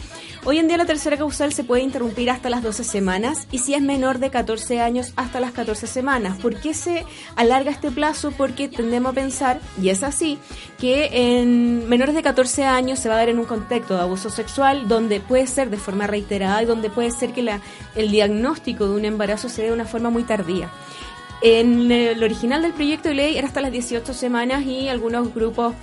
Hoy 0.45 0.57
en 0.57 0.67
día 0.67 0.77
la 0.77 0.87
tercera 0.87 1.15
causal 1.15 1.53
se 1.53 1.63
puede 1.63 1.83
interrumpir 1.83 2.31
hasta 2.31 2.49
las 2.49 2.63
12 2.63 2.83
semanas 2.83 3.47
y 3.51 3.59
si 3.59 3.75
es 3.75 3.83
menor 3.83 4.17
de 4.17 4.31
14 4.31 4.81
años 4.81 5.13
hasta 5.15 5.39
las 5.39 5.51
14 5.51 5.85
semanas. 5.85 6.39
¿Por 6.39 6.55
qué 6.59 6.73
se 6.73 7.05
alarga 7.35 7.69
este 7.69 7.91
plazo? 7.91 8.31
Porque 8.35 8.67
tendemos 8.67 9.11
a 9.11 9.13
pensar, 9.13 9.59
y 9.79 9.89
es 9.89 10.01
así, 10.01 10.39
que 10.79 11.11
en 11.13 11.87
menores 11.87 12.15
de 12.15 12.23
14 12.23 12.65
años 12.65 12.97
se 12.97 13.09
va 13.09 13.13
a 13.13 13.17
dar 13.19 13.29
en 13.29 13.37
un 13.37 13.45
contexto 13.45 13.93
de 13.93 14.01
abuso 14.01 14.31
sexual 14.31 14.87
donde 14.87 15.19
puede 15.19 15.45
ser 15.45 15.69
de 15.69 15.77
forma 15.77 16.07
reiterada 16.07 16.63
y 16.63 16.65
donde 16.65 16.89
puede 16.89 17.11
ser 17.11 17.31
que 17.31 17.43
la, 17.43 17.61
el 17.95 18.09
diagnóstico 18.09 18.87
de 18.87 18.95
un 18.95 19.05
embarazo 19.05 19.49
se 19.49 19.61
dé 19.61 19.67
de 19.67 19.73
una 19.75 19.85
forma 19.85 20.09
muy 20.09 20.23
tardía. 20.23 20.71
En 21.41 21.91
el 21.91 22.23
original 22.23 22.61
del 22.61 22.73
proyecto 22.73 23.09
de 23.09 23.15
ley 23.15 23.37
era 23.37 23.47
hasta 23.47 23.61
las 23.61 23.71
18 23.71 24.13
semanas 24.13 24.63
y 24.63 24.89
algunos 24.89 25.33
grupos 25.33 25.73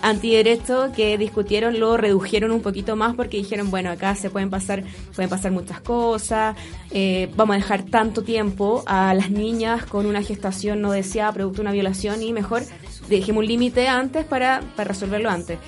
antiderecho 0.00 0.92
que 0.94 1.18
discutieron 1.18 1.80
lo 1.80 1.96
redujeron 1.96 2.52
un 2.52 2.60
poquito 2.60 2.94
más 2.94 3.16
porque 3.16 3.38
dijeron 3.38 3.70
bueno 3.70 3.90
acá 3.90 4.14
se 4.14 4.30
pueden 4.30 4.50
pasar 4.50 4.84
pueden 5.14 5.30
pasar 5.30 5.52
muchas 5.52 5.80
cosas 5.80 6.54
eh, 6.90 7.28
vamos 7.34 7.54
a 7.54 7.58
dejar 7.58 7.82
tanto 7.82 8.22
tiempo 8.22 8.84
a 8.86 9.14
las 9.14 9.30
niñas 9.30 9.86
con 9.86 10.06
una 10.06 10.22
gestación 10.22 10.82
no 10.82 10.92
deseada 10.92 11.32
producto 11.32 11.56
de 11.56 11.62
una 11.62 11.72
violación 11.72 12.22
y 12.22 12.32
mejor 12.32 12.62
dejemos 13.08 13.42
un 13.42 13.48
límite 13.48 13.88
antes 13.88 14.24
para, 14.24 14.62
para, 14.74 14.88
resolverlo 14.88 15.30
antes. 15.30 15.58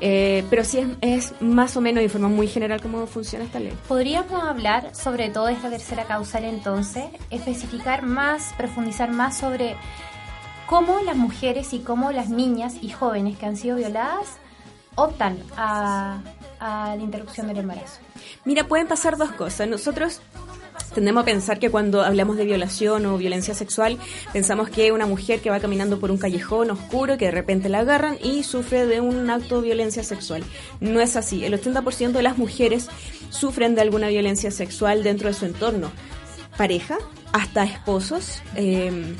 Eh, 0.00 0.44
pero 0.50 0.64
sí 0.64 0.78
es, 0.78 0.88
es, 1.00 1.42
más 1.42 1.76
o 1.76 1.80
menos 1.80 2.02
de 2.02 2.08
forma 2.08 2.28
muy 2.28 2.48
general 2.48 2.80
cómo 2.80 3.06
funciona 3.06 3.44
esta 3.44 3.60
ley. 3.60 3.72
¿Podríamos 3.88 4.42
hablar 4.42 4.94
sobre 4.94 5.30
todo 5.30 5.48
esta 5.48 5.70
tercera 5.70 6.04
causal 6.04 6.44
entonces? 6.44 7.04
Especificar 7.30 8.02
más, 8.02 8.52
profundizar 8.56 9.10
más 9.10 9.38
sobre 9.38 9.76
cómo 10.66 11.00
las 11.00 11.16
mujeres 11.16 11.72
y 11.72 11.80
cómo 11.80 12.12
las 12.12 12.30
niñas 12.30 12.74
y 12.80 12.90
jóvenes 12.90 13.36
que 13.38 13.46
han 13.46 13.56
sido 13.56 13.76
violadas 13.76 14.38
optan 14.94 15.38
a, 15.56 16.20
a 16.60 16.94
la 16.96 17.02
interrupción 17.02 17.48
del 17.48 17.58
embarazo. 17.58 18.00
Mira, 18.44 18.64
pueden 18.64 18.86
pasar 18.86 19.16
dos 19.16 19.32
cosas. 19.32 19.66
Nosotros 19.68 20.20
tendemos 20.92 21.22
a 21.22 21.24
pensar 21.24 21.58
que 21.58 21.70
cuando 21.70 22.02
hablamos 22.02 22.36
de 22.36 22.44
violación 22.44 23.06
o 23.06 23.18
violencia 23.18 23.54
sexual, 23.54 23.98
pensamos 24.32 24.68
que 24.70 24.92
una 24.92 25.06
mujer 25.06 25.40
que 25.40 25.50
va 25.50 25.60
caminando 25.60 25.98
por 25.98 26.10
un 26.10 26.18
callejón 26.18 26.70
oscuro, 26.70 27.16
que 27.18 27.26
de 27.26 27.30
repente 27.30 27.68
la 27.68 27.80
agarran 27.80 28.18
y 28.22 28.42
sufre 28.42 28.86
de 28.86 29.00
un 29.00 29.28
acto 29.30 29.60
de 29.60 29.68
violencia 29.68 30.02
sexual. 30.02 30.42
No 30.80 31.00
es 31.00 31.16
así. 31.16 31.44
El 31.44 31.54
80% 31.54 32.12
de 32.12 32.22
las 32.22 32.38
mujeres 32.38 32.88
sufren 33.30 33.74
de 33.74 33.82
alguna 33.82 34.08
violencia 34.08 34.50
sexual 34.50 35.02
dentro 35.02 35.28
de 35.28 35.34
su 35.34 35.46
entorno. 35.46 35.90
Pareja, 36.56 36.98
hasta 37.32 37.64
esposos. 37.64 38.42
Eh, 38.56 39.14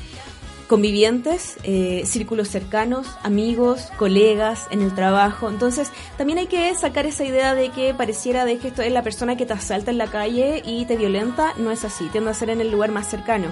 convivientes, 0.71 1.57
eh, 1.63 2.03
círculos 2.05 2.47
cercanos, 2.47 3.05
amigos, 3.23 3.89
colegas 3.97 4.67
en 4.71 4.81
el 4.81 4.95
trabajo. 4.95 5.49
Entonces, 5.49 5.91
también 6.17 6.39
hay 6.39 6.47
que 6.47 6.73
sacar 6.75 7.05
esa 7.05 7.25
idea 7.25 7.53
de 7.55 7.71
que 7.71 7.93
pareciera 7.93 8.45
de 8.45 8.57
que 8.57 8.69
esto 8.69 8.81
es 8.81 8.89
la 8.93 9.03
persona 9.03 9.35
que 9.35 9.45
te 9.45 9.51
asalta 9.51 9.91
en 9.91 9.97
la 9.97 10.07
calle 10.07 10.63
y 10.65 10.85
te 10.85 10.95
violenta. 10.95 11.53
No 11.57 11.71
es 11.71 11.83
así, 11.83 12.05
tiende 12.13 12.29
a 12.29 12.33
ser 12.33 12.51
en 12.51 12.61
el 12.61 12.71
lugar 12.71 12.89
más 12.89 13.09
cercano. 13.09 13.47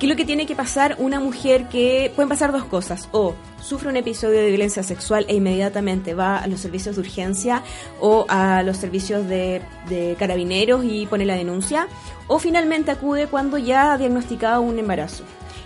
¿Qué 0.00 0.06
es 0.06 0.10
lo 0.10 0.16
que 0.16 0.24
tiene 0.24 0.44
que 0.44 0.56
pasar 0.56 0.96
una 0.98 1.20
mujer 1.20 1.68
que 1.68 2.10
pueden 2.16 2.28
pasar 2.28 2.50
dos 2.50 2.64
cosas? 2.64 3.08
O 3.12 3.36
sufre 3.62 3.88
un 3.88 3.96
episodio 3.96 4.40
de 4.40 4.48
violencia 4.48 4.82
sexual 4.82 5.26
e 5.28 5.36
inmediatamente 5.36 6.14
va 6.14 6.38
a 6.38 6.48
los 6.48 6.58
servicios 6.58 6.96
de 6.96 7.02
urgencia 7.02 7.62
o 8.00 8.26
a 8.28 8.64
los 8.64 8.76
servicios 8.76 9.28
de, 9.28 9.62
de 9.88 10.16
carabineros 10.18 10.84
y 10.84 11.06
pone 11.06 11.26
la 11.26 11.34
denuncia. 11.34 11.86
O 12.26 12.40
finalmente 12.40 12.90
acude 12.90 13.28
cuando 13.28 13.56
ya 13.56 13.92
ha 13.92 13.98
diagnosticado 13.98 14.62
un 14.62 14.80
embarazo. 14.80 15.22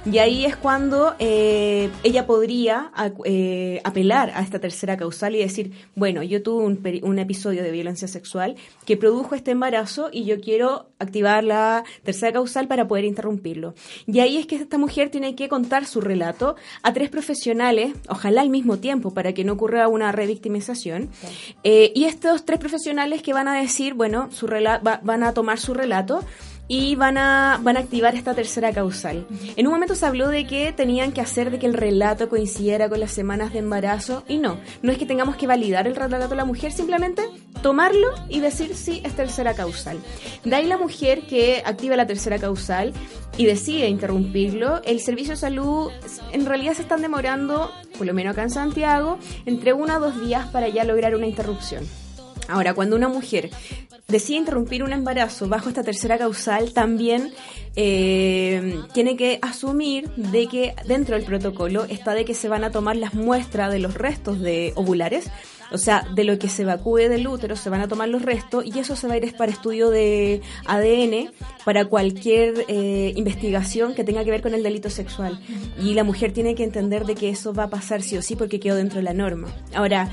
Y 0.07 0.19
ahí 0.19 0.45
es 0.45 0.55
cuando 0.55 1.15
eh, 1.19 1.89
ella 2.03 2.27
podría 2.27 2.93
eh, 3.25 3.81
apelar 3.85 4.33
a 4.35 4.43
esta 4.43 4.59
tercera 4.59 4.99
causal 4.99 5.35
y 5.35 5.39
decir, 5.39 5.73
bueno, 5.95 6.23
yo 6.23 6.43
tuve 6.43 6.63
un, 6.63 7.01
un, 7.03 7.19
episodio 7.19 7.63
de 7.63 7.71
violencia 7.71 8.07
sexual 8.07 8.57
que 8.85 8.99
produjo 8.99 9.35
este 9.35 9.53
embarazo 9.53 10.11
y 10.13 10.25
yo 10.25 10.41
quiero 10.41 10.91
activar 10.99 11.43
la 11.43 11.85
tercera 12.03 12.33
causal 12.33 12.69
para 12.69 12.87
poder 12.87 13.07
interrumpirlo. 13.07 13.75
Y 14.07 14.21
ahí 14.21 14.37
es 14.37 14.47
que 14.47 14.57
esta 14.57 14.77
mujer 14.77 15.09
tiene 15.09 15.35
que 15.35 15.49
contar 15.49 15.87
su 15.87 16.03
relato 16.03 16.57
a 16.83 16.93
tres 16.93 17.09
profesionales, 17.09 17.95
ojalá 18.09 18.43
al 18.43 18.51
mismo 18.51 18.79
tiempo, 18.79 19.15
para 19.15 19.33
que 19.33 19.45
no 19.45 19.55
ocurra 19.55 19.89
una 19.89 20.13
revictimización. 20.13 21.09
Eh, 21.63 21.93
y 21.95 22.05
estos 22.05 22.45
tres 22.45 22.59
profesionales 22.59 23.23
que 23.23 23.33
van 23.33 23.49
a 23.49 23.59
decir, 23.59 23.95
bueno, 23.95 24.31
su 24.33 24.47
va, 24.47 25.01
van 25.03 25.23
a 25.23 25.33
tomar 25.33 25.59
su 25.59 25.73
relato 25.73 26.21
y 26.67 26.95
van 26.95 27.19
a, 27.19 27.61
van 27.63 27.77
a 27.77 27.81
activar 27.81 28.15
esta 28.15 28.35
tercera 28.35 28.73
causal. 28.73 29.27
En 29.57 29.67
un 29.67 29.73
momento 29.73 29.95
se 29.95 30.07
habló 30.07 30.29
de 30.29 30.47
que 30.47 30.73
tenían 30.73 31.13
que 31.13 31.21
hacer 31.21 31.51
de 31.51 31.59
que 31.59 31.67
el 31.67 31.75
relato 31.75 32.29
coincidiera 32.29 32.89
con 32.89 33.01
las 33.01 33.11
semanas 33.11 33.53
de 33.53 33.59
embarazo 33.59 34.25
y 34.29 34.39
no, 34.39 34.59
no 34.83 34.93
es 34.93 34.99
que 34.99 35.07
tengamos 35.07 35.37
que 35.37 35.47
validar 35.47 35.87
el 35.87 35.97
relato 35.97 36.29
de 36.29 36.37
la 36.37 36.45
mujer, 36.45 36.73
simplemente 36.73 37.23
tomarlo 37.63 38.09
y 38.29 38.41
decir 38.41 38.75
si 38.75 39.01
es 39.05 39.15
tercera 39.15 39.55
causal. 39.55 39.99
De 40.45 40.55
ahí 40.55 40.67
la 40.67 40.79
mujer 40.79 41.23
que 41.23 41.63
activa 41.65 41.97
la 41.97 42.07
tercera 42.07 42.39
causal 42.39 42.93
y 43.37 43.47
decide 43.47 43.89
interrumpirlo, 43.89 44.83
el 44.85 45.01
servicio 45.01 45.33
de 45.33 45.41
salud 45.41 45.91
en 46.33 46.47
realidad 46.47 46.75
se 46.75 46.83
están 46.83 47.03
demorando, 47.03 47.71
por 47.99 48.07
lo 48.07 48.15
menos 48.15 48.33
acá 48.33 48.43
en 48.43 48.51
Santiago, 48.51 49.19
entre 49.45 49.73
uno 49.73 49.93
a 49.93 49.99
dos 49.99 50.21
días 50.21 50.47
para 50.49 50.69
ya 50.69 50.85
lograr 50.85 51.15
una 51.15 51.27
interrupción. 51.27 51.85
Ahora, 52.49 52.75
cuando 52.75 52.97
una 52.97 53.09
mujer 53.09 53.51
decide 54.09 54.39
interrumpir 54.39 54.83
un 54.83 54.93
embarazo 54.93 55.49
bajo 55.49 55.69
esta 55.69 55.83
tercera 55.83 56.19
causal, 56.19 56.73
también 56.73 57.33
eh, 57.77 58.81
tiene 58.93 59.17
que 59.17 59.39
asumir 59.43 60.11
de 60.11 60.47
que 60.47 60.75
dentro 60.87 61.17
del 61.17 61.25
protocolo 61.25 61.85
está 61.85 62.13
de 62.13 62.25
que 62.25 62.35
se 62.35 62.49
van 62.49 62.65
a 62.65 62.71
tomar 62.71 62.97
las 62.97 63.15
muestras 63.15 63.73
de 63.73 63.79
los 63.79 63.95
restos 63.95 64.41
de 64.41 64.73
ovulares, 64.77 65.31
o 65.73 65.79
sea, 65.79 66.07
de 66.15 66.25
lo 66.25 66.39
que 66.39 66.49
se 66.49 66.63
evacúe 66.63 67.09
del 67.09 67.27
útero, 67.27 67.57
se 67.57 67.71
van 67.71 67.81
a 67.81 67.89
tomar 67.89 68.09
los 68.09 68.23
restos 68.23 68.65
y 68.65 68.79
eso 68.79 68.95
se 68.95 69.09
va 69.09 69.15
a 69.15 69.17
ir 69.17 69.35
para 69.37 69.51
estudio 69.51 69.91
de 69.91 70.41
ADN 70.67 71.33
para 71.65 71.87
cualquier 71.87 72.65
eh, 72.69 73.13
investigación 73.17 73.95
que 73.95 74.05
tenga 74.05 74.25
que 74.25 74.31
ver 74.31 74.43
con 74.43 74.55
el 74.55 74.63
delito 74.63 74.91
sexual. 74.91 75.41
Y 75.81 75.95
la 75.95 76.05
mujer 76.05 76.33
tiene 76.33 76.55
que 76.55 76.63
entender 76.63 77.07
de 77.07 77.15
que 77.15 77.31
eso 77.31 77.55
va 77.55 77.65
a 77.65 77.71
pasar 77.71 78.03
sí 78.03 78.17
o 78.17 78.23
sí 78.23 78.37
porque 78.37 78.61
quedó 78.61 78.77
dentro 78.77 78.99
de 78.99 79.05
la 79.05 79.15
norma. 79.15 79.49
Ahora, 79.75 80.11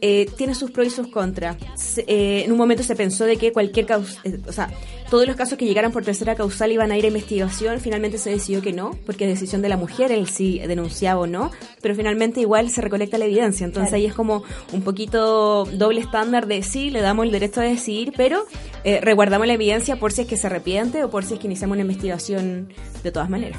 eh, 0.00 0.28
tiene 0.36 0.54
sus 0.54 0.70
pros 0.70 0.86
y 0.86 0.90
sus 0.90 1.08
contras. 1.08 1.56
Eh, 1.98 2.42
en 2.44 2.52
un 2.52 2.58
momento 2.58 2.82
se 2.82 2.96
pensó 2.96 3.24
de 3.24 3.36
que 3.36 3.52
cualquier 3.52 3.86
causa, 3.86 4.20
eh, 4.24 4.38
o 4.46 4.52
sea, 4.52 4.70
todos 5.10 5.26
los 5.26 5.34
casos 5.34 5.58
que 5.58 5.66
llegaran 5.66 5.90
por 5.90 6.04
tercera 6.04 6.36
causal 6.36 6.70
iban 6.70 6.92
a 6.92 6.96
ir 6.96 7.04
a 7.04 7.08
investigación, 7.08 7.80
finalmente 7.80 8.16
se 8.16 8.30
decidió 8.30 8.62
que 8.62 8.72
no, 8.72 8.96
porque 9.06 9.24
es 9.24 9.30
decisión 9.30 9.60
de 9.60 9.68
la 9.68 9.76
mujer 9.76 10.12
el 10.12 10.28
si 10.28 10.60
denunciaba 10.60 11.20
o 11.20 11.26
no, 11.26 11.50
pero 11.82 11.96
finalmente 11.96 12.40
igual 12.40 12.70
se 12.70 12.80
recolecta 12.80 13.18
la 13.18 13.24
evidencia, 13.24 13.64
entonces 13.64 13.92
ahí 13.92 14.06
es 14.06 14.14
como 14.14 14.44
un 14.72 14.82
poquito 14.82 15.64
doble 15.64 16.00
estándar 16.00 16.46
de 16.46 16.62
sí, 16.62 16.90
le 16.90 17.00
damos 17.00 17.26
el 17.26 17.32
derecho 17.32 17.60
a 17.60 17.64
decidir, 17.64 18.12
pero 18.16 18.46
eh, 18.84 19.00
reguardamos 19.02 19.48
la 19.48 19.54
evidencia 19.54 19.96
por 19.96 20.12
si 20.12 20.22
es 20.22 20.28
que 20.28 20.36
se 20.36 20.46
arrepiente 20.46 21.02
o 21.02 21.10
por 21.10 21.24
si 21.24 21.34
es 21.34 21.40
que 21.40 21.48
iniciamos 21.48 21.74
una 21.74 21.82
investigación 21.82 22.68
de 23.02 23.10
todas 23.10 23.28
maneras. 23.28 23.58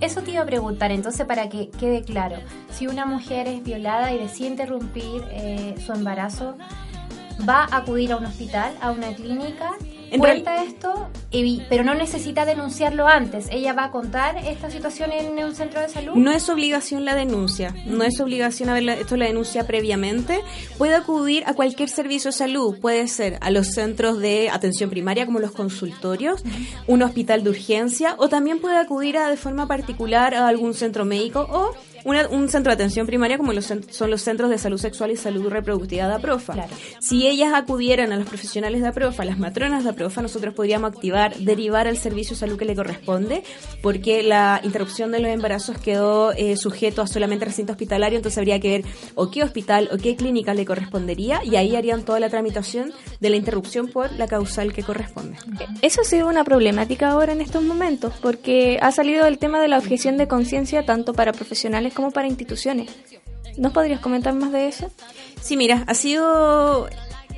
Eso 0.00 0.22
te 0.22 0.30
iba 0.30 0.42
a 0.42 0.46
preguntar, 0.46 0.92
entonces 0.92 1.26
para 1.26 1.48
que 1.48 1.70
quede 1.70 2.02
claro, 2.02 2.36
si 2.70 2.86
una 2.86 3.04
mujer 3.04 3.48
es 3.48 3.64
violada 3.64 4.12
y 4.12 4.18
decide 4.18 4.48
interrumpir 4.48 5.24
eh, 5.30 5.74
su 5.84 5.92
embarazo, 5.92 6.56
va 7.48 7.66
a 7.70 7.78
acudir 7.78 8.12
a 8.12 8.16
un 8.16 8.26
hospital, 8.26 8.76
a 8.80 8.92
una 8.92 9.12
clínica 9.14 9.72
en 10.10 10.20
cuenta 10.20 10.62
esto, 10.62 11.08
pero 11.68 11.84
no 11.84 11.94
necesita 11.94 12.44
denunciarlo 12.44 13.06
antes. 13.06 13.48
Ella 13.50 13.72
va 13.72 13.84
a 13.84 13.90
contar 13.90 14.36
esta 14.38 14.70
situación 14.70 15.12
en 15.12 15.42
un 15.42 15.54
centro 15.54 15.80
de 15.80 15.88
salud. 15.88 16.14
No 16.14 16.30
es 16.30 16.48
obligación 16.48 17.04
la 17.04 17.14
denuncia, 17.14 17.74
no 17.86 18.04
es 18.04 18.20
obligación 18.20 18.68
haber 18.68 18.88
esto 18.88 19.16
la 19.16 19.26
denuncia 19.26 19.66
previamente. 19.66 20.40
Puede 20.78 20.94
acudir 20.94 21.44
a 21.46 21.54
cualquier 21.54 21.88
servicio 21.88 22.30
de 22.30 22.36
salud, 22.36 22.78
puede 22.80 23.08
ser 23.08 23.38
a 23.40 23.50
los 23.50 23.68
centros 23.68 24.18
de 24.18 24.50
atención 24.50 24.90
primaria 24.90 25.26
como 25.26 25.38
los 25.38 25.52
consultorios, 25.52 26.42
un 26.86 27.02
hospital 27.02 27.44
de 27.44 27.50
urgencia 27.50 28.14
o 28.18 28.28
también 28.28 28.60
puede 28.60 28.76
acudir 28.76 29.18
a, 29.18 29.28
de 29.28 29.36
forma 29.36 29.66
particular 29.66 30.34
a 30.34 30.48
algún 30.48 30.74
centro 30.74 31.04
médico 31.04 31.46
o 31.50 31.74
un 32.08 32.48
centro 32.48 32.70
de 32.70 32.74
atención 32.74 33.06
primaria 33.06 33.38
como 33.38 33.52
los, 33.52 33.66
son 33.66 34.10
los 34.10 34.22
centros 34.22 34.50
de 34.50 34.58
salud 34.58 34.78
sexual 34.78 35.10
y 35.10 35.16
salud 35.16 35.48
reproductiva 35.48 36.08
de 36.08 36.14
APROFA. 36.14 36.54
Claro. 36.54 36.76
Si 37.00 37.26
ellas 37.26 37.52
acudieran 37.54 38.12
a 38.12 38.16
los 38.16 38.28
profesionales 38.28 38.82
de 38.82 38.88
APROFA, 38.88 39.24
las 39.24 39.38
matronas 39.38 39.84
de 39.84 39.90
APROFA, 39.90 40.22
nosotros 40.22 40.54
podríamos 40.54 40.92
activar, 40.92 41.36
derivar 41.36 41.86
el 41.86 41.96
servicio 41.96 42.34
de 42.34 42.40
salud 42.40 42.58
que 42.58 42.64
le 42.64 42.74
corresponde, 42.74 43.42
porque 43.82 44.22
la 44.22 44.60
interrupción 44.62 45.12
de 45.12 45.20
los 45.20 45.30
embarazos 45.30 45.78
quedó 45.78 46.32
eh, 46.32 46.56
sujeto 46.56 47.02
a 47.02 47.06
solamente 47.06 47.44
recinto 47.44 47.72
hospitalario, 47.72 48.16
entonces 48.16 48.38
habría 48.38 48.60
que 48.60 48.70
ver 48.70 48.84
o 49.14 49.30
qué 49.30 49.42
hospital 49.42 49.88
o 49.92 49.96
qué 49.98 50.16
clínica 50.16 50.54
le 50.54 50.64
correspondería 50.64 51.40
y 51.44 51.56
ahí 51.56 51.76
harían 51.76 52.04
toda 52.04 52.20
la 52.20 52.28
tramitación 52.28 52.92
de 53.20 53.30
la 53.30 53.36
interrupción 53.36 53.88
por 53.88 54.12
la 54.12 54.26
causal 54.26 54.72
que 54.72 54.82
corresponde. 54.82 55.36
Eso 55.82 56.00
ha 56.00 56.04
sido 56.04 56.28
una 56.28 56.44
problemática 56.44 57.10
ahora 57.10 57.32
en 57.32 57.40
estos 57.40 57.62
momentos, 57.62 58.14
porque 58.20 58.78
ha 58.80 58.92
salido 58.92 59.26
el 59.26 59.38
tema 59.38 59.60
de 59.60 59.68
la 59.68 59.78
objeción 59.78 60.16
de 60.16 60.28
conciencia 60.28 60.84
tanto 60.84 61.12
para 61.12 61.32
profesionales 61.32 61.94
como 61.98 62.12
para 62.12 62.28
instituciones. 62.28 62.88
¿Nos 63.56 63.72
podrías 63.72 63.98
comentar 63.98 64.32
más 64.32 64.52
de 64.52 64.68
eso? 64.68 64.88
Sí, 65.40 65.56
mira, 65.56 65.82
ha 65.88 65.94
sido 65.94 66.88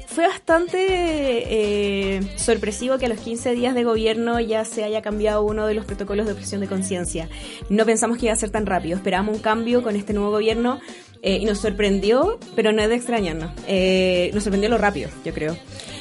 fue 0.07 0.26
bastante 0.26 0.76
eh, 0.76 2.21
sorpresivo 2.37 2.99
que 2.99 3.07
a 3.07 3.09
los 3.09 3.21
15 3.21 3.55
días 3.55 3.75
de 3.75 3.85
gobierno 3.85 4.38
ya 4.38 4.67
se 4.67 4.85
haya 4.85 5.00
cambiado 5.00 5.43
uno 5.43 5.67
de 5.67 5.73
los 5.73 5.87
protocolos 5.87 6.26
de 6.26 6.33
objeción 6.33 6.61
de 6.61 6.67
conciencia. 6.67 7.31
No 7.71 7.87
pensamos 7.87 8.19
que 8.19 8.26
iba 8.26 8.35
a 8.35 8.37
ser 8.37 8.50
tan 8.50 8.67
rápido, 8.67 8.99
esperábamos 8.99 9.37
un 9.37 9.40
cambio 9.40 9.83
con 9.83 9.97
este 9.97 10.12
nuevo 10.12 10.31
gobierno 10.31 10.79
eh, 11.23 11.38
y 11.38 11.47
nos 11.47 11.57
sorprendió, 11.59 12.38
pero 12.55 12.71
no 12.71 12.83
es 12.83 12.90
de 12.90 12.97
extrañarnos. 12.97 13.52
Eh, 13.67 14.31
nos 14.35 14.43
sorprendió 14.43 14.69
lo 14.69 14.76
rápido, 14.76 15.09
yo 15.25 15.33
creo. 15.33 15.57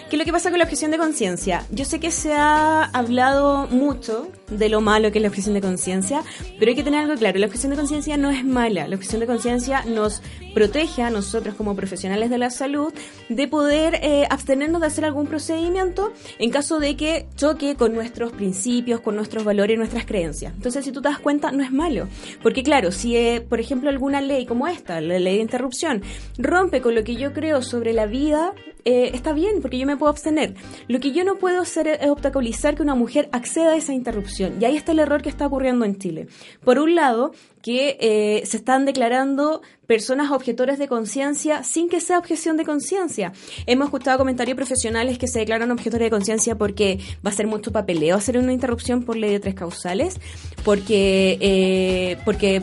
¿Qué 0.10 0.18
es 0.18 0.20
lo 0.20 0.26
que 0.26 0.34
pasa 0.34 0.50
con 0.50 0.60
la 0.60 0.66
objeción 0.66 0.92
de 0.92 0.98
conciencia? 0.98 1.66
Yo 1.72 1.86
sé 1.86 2.02
que 2.02 2.12
se 2.12 2.34
ha 2.34 2.84
hablado 2.84 3.68
mucho 3.68 4.28
de 4.50 4.70
lo 4.70 4.82
malo 4.82 5.12
que 5.12 5.20
es 5.20 5.22
la 5.22 5.30
objeción 5.30 5.54
de 5.54 5.62
conciencia, 5.62 6.24
pero 6.58 6.70
hay 6.70 6.76
que 6.76 6.84
tener 6.84 7.02
algo 7.02 7.16
claro, 7.16 7.40
la 7.40 7.46
objeción 7.46 7.72
de 7.72 7.78
conciencia 7.78 8.18
no 8.18 8.30
es 8.30 8.46
mala, 8.46 8.88
la 8.88 8.96
objeción 8.96 9.20
de 9.20 9.28
conciencia 9.28 9.84
nos 9.86 10.22
protege 10.54 11.02
a 11.02 11.10
nosotros 11.10 11.56
como 11.56 11.76
profesionales 11.76 12.30
de 12.30 12.38
la 12.38 12.50
salud 12.50 12.94
de 13.30 13.48
poder 13.48 13.96
eh, 14.02 14.26
abstenernos 14.30 14.82
de 14.82 14.88
hacer 14.88 15.06
algún 15.06 15.28
procedimiento 15.28 16.14
en 16.38 16.50
caso 16.50 16.80
de 16.80 16.96
que 16.96 17.28
choque 17.36 17.76
con 17.76 17.94
nuestros 17.94 18.32
principios, 18.32 19.02
con 19.02 19.16
nuestros 19.16 19.44
valores 19.44 19.78
nuestras 19.78 20.06
creencias. 20.06 20.54
Entonces, 20.56 20.86
si 20.86 20.92
tú 20.92 21.02
te 21.02 21.10
das 21.10 21.20
cuenta, 21.20 21.52
no 21.52 21.64
es 21.64 21.72
malo, 21.72 22.08
porque 22.42 22.64
claro, 22.64 22.92
si 22.92 23.16
eh, 23.16 23.42
por 23.42 23.60
ejemplo 23.60 23.90
alguna 23.90 24.22
ley 24.22 24.46
como 24.46 24.68
esta, 24.68 25.02
la 25.02 25.20
ley 25.20 25.36
de 25.36 25.42
interrupción, 25.42 26.02
rompe 26.38 26.82
con 26.82 26.96
lo 26.96 27.04
que 27.04 27.16
yo 27.16 27.34
creo 27.34 27.62
sobre 27.62 27.94
la 27.94 28.06
vida, 28.06 28.54
eh, 28.86 29.12
está 29.14 29.34
bien, 29.34 29.62
porque 29.62 29.78
yo 29.78 29.86
me 29.86 29.98
puedo 29.98 30.10
abstener. 30.10 30.56
Lo 30.88 31.00
que 31.00 31.12
yo 31.12 31.24
no 31.24 31.36
puedo 31.36 31.62
hacer 31.62 31.88
es 31.88 32.10
obstaculizar 32.10 32.76
que 32.76 32.82
una 32.82 32.96
mujer 32.96 33.30
acceda 33.32 33.74
a 33.74 33.76
esa 33.76 33.94
interrupción. 33.94 34.39
Y 34.40 34.66
ahí 34.66 34.78
está 34.78 34.92
el 34.92 35.00
error 35.00 35.22
que 35.22 35.30
está 35.30 35.48
ocurriendo 35.48 35.86
en 35.86 35.98
Chile. 35.98 36.28
Por 36.64 36.80
un 36.80 36.96
lado, 36.96 37.34
que 37.62 37.98
eh, 38.00 38.46
se 38.46 38.58
están 38.58 38.86
declarando 38.86 39.62
personas 39.86 40.32
objetores 40.32 40.80
de 40.80 40.88
conciencia 40.88 41.64
sin 41.64 41.90
que 41.90 42.00
sea 42.00 42.18
objeción 42.18 42.56
de 42.56 42.64
conciencia. 42.64 43.34
Hemos 43.66 43.88
escuchado 43.88 44.18
comentarios 44.18 44.56
profesionales 44.56 45.18
que 45.18 45.28
se 45.28 45.40
declaran 45.40 45.72
objetores 45.72 46.06
de 46.06 46.10
conciencia 46.10 46.56
porque 46.56 47.00
va 47.26 47.32
a 47.32 47.34
ser 47.34 47.48
mucho 47.48 47.72
papeleo 47.72 48.16
hacer 48.16 48.38
una 48.38 48.54
interrupción 48.54 49.04
por 49.04 49.18
ley 49.18 49.32
de 49.32 49.40
tres 49.40 49.56
causales, 49.56 50.16
porque, 50.64 51.38
eh, 51.42 52.18
porque, 52.24 52.62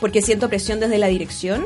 porque 0.00 0.22
siento 0.22 0.48
presión 0.48 0.80
desde 0.80 0.98
la 0.98 1.06
dirección 1.06 1.64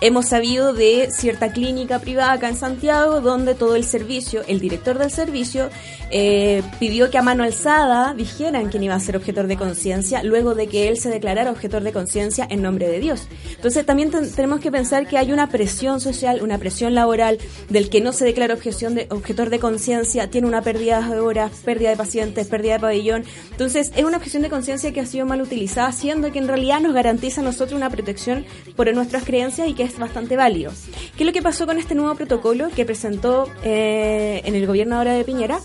Hemos 0.00 0.26
sabido 0.26 0.74
de 0.74 1.10
cierta 1.10 1.50
clínica 1.50 1.98
privada 1.98 2.30
acá 2.30 2.48
en 2.48 2.56
Santiago 2.56 3.20
donde 3.20 3.56
todo 3.56 3.74
el 3.74 3.82
servicio, 3.82 4.42
el 4.46 4.60
director 4.60 4.96
del 4.96 5.10
servicio, 5.10 5.70
eh, 6.12 6.62
pidió 6.78 7.10
que 7.10 7.18
a 7.18 7.22
mano 7.22 7.42
alzada 7.42 8.14
dijeran 8.14 8.68
quién 8.68 8.84
iba 8.84 8.94
a 8.94 9.00
ser 9.00 9.16
objetor 9.16 9.48
de 9.48 9.56
conciencia 9.56 10.22
luego 10.22 10.54
de 10.54 10.68
que 10.68 10.86
él 10.86 10.98
se 10.98 11.10
declarara 11.10 11.50
objetor 11.50 11.82
de 11.82 11.92
conciencia 11.92 12.46
en 12.48 12.62
nombre 12.62 12.86
de 12.86 13.00
Dios. 13.00 13.26
Entonces 13.56 13.84
también 13.84 14.12
tenemos 14.12 14.60
que 14.60 14.70
pensar 14.70 15.08
que 15.08 15.18
hay 15.18 15.32
una 15.32 15.48
presión 15.48 16.00
social, 16.00 16.42
una 16.42 16.58
presión 16.58 16.94
laboral 16.94 17.38
del 17.68 17.90
que 17.90 18.00
no 18.00 18.12
se 18.12 18.24
declara 18.24 18.54
objeción 18.54 18.94
de, 18.94 19.08
objetor 19.10 19.50
de 19.50 19.58
conciencia, 19.58 20.30
tiene 20.30 20.46
una 20.46 20.62
pérdida 20.62 21.00
de 21.00 21.18
horas, 21.18 21.50
pérdida 21.64 21.90
de 21.90 21.96
pacientes, 21.96 22.46
pérdida 22.46 22.74
de 22.74 22.80
pabellón. 22.80 23.24
Entonces 23.50 23.90
es 23.96 24.04
una 24.04 24.18
objeción 24.18 24.44
de 24.44 24.48
conciencia 24.48 24.92
que 24.92 25.00
ha 25.00 25.06
sido 25.06 25.26
mal 25.26 25.42
utilizada, 25.42 25.90
siendo 25.90 26.30
que 26.30 26.38
en 26.38 26.46
realidad 26.46 26.80
nos 26.80 26.94
garantiza 26.94 27.40
a 27.40 27.44
nosotros 27.44 27.76
una 27.76 27.90
protección 27.90 28.46
por 28.76 28.88
nuestras 28.94 29.24
creencias 29.24 29.68
y 29.68 29.74
que 29.74 29.87
es 29.88 29.98
bastante 29.98 30.36
válido. 30.36 30.72
¿Qué 31.16 31.24
es 31.24 31.26
lo 31.26 31.32
que 31.32 31.42
pasó 31.42 31.66
con 31.66 31.78
este 31.78 31.94
nuevo 31.94 32.14
protocolo 32.14 32.68
que 32.74 32.84
presentó 32.84 33.48
eh, 33.62 34.42
en 34.44 34.54
el 34.54 34.66
gobierno 34.66 34.96
ahora 34.96 35.14
de 35.14 35.24
Piñera? 35.24 35.60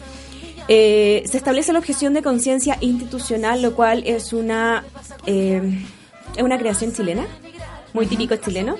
Eh, 0.67 1.23
se 1.25 1.37
establece 1.37 1.73
la 1.73 1.79
objeción 1.79 2.13
de 2.13 2.21
conciencia 2.21 2.77
institucional, 2.81 3.61
lo 3.61 3.75
cual 3.75 4.03
es 4.05 4.31
una, 4.33 4.85
eh, 5.25 5.61
es 6.35 6.43
una 6.43 6.57
creación 6.57 6.93
chilena, 6.93 7.27
muy 7.93 8.05
típico 8.05 8.35
chileno, 8.37 8.77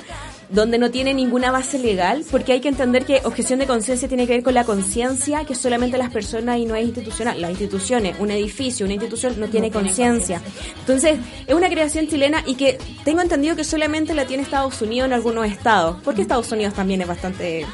donde 0.50 0.78
no 0.78 0.92
tiene 0.92 1.14
ninguna 1.14 1.52
base 1.52 1.80
legal, 1.80 2.24
porque 2.30 2.54
hay 2.54 2.62
que 2.62 2.70
entender 2.70 3.06
que 3.06 3.22
objeción 3.24 3.60
de 3.60 3.68
conciencia 3.68 4.08
tiene 4.08 4.28
que 4.28 4.34
ver 4.34 4.44
con 4.44 4.54
la 4.54 4.64
conciencia 4.64 5.46
que 5.46 5.56
solamente 5.56 5.98
las 5.98 6.12
personas 6.12 6.58
y 6.58 6.66
no 6.66 6.76
es 6.76 6.86
institucional. 6.86 7.42
Las 7.42 7.52
instituciones, 7.52 8.16
un 8.20 8.32
edificio, 8.32 8.86
una 8.86 8.94
institución 8.94 9.40
no 9.40 9.48
tiene 9.48 9.72
conciencia. 9.72 10.42
Entonces, 10.80 11.18
es 11.48 11.54
una 11.54 11.70
creación 11.70 12.08
chilena 12.08 12.44
y 12.46 12.56
que 12.56 12.78
tengo 13.04 13.22
entendido 13.22 13.56
que 13.56 13.64
solamente 13.64 14.14
la 14.14 14.26
tiene 14.26 14.44
Estados 14.44 14.82
Unidos 14.82 15.08
en 15.08 15.14
algunos 15.14 15.46
estados, 15.46 15.98
porque 16.04 16.22
Estados 16.22 16.52
Unidos 16.52 16.74
también 16.74 17.02
es 17.02 17.08
bastante, 17.08 17.66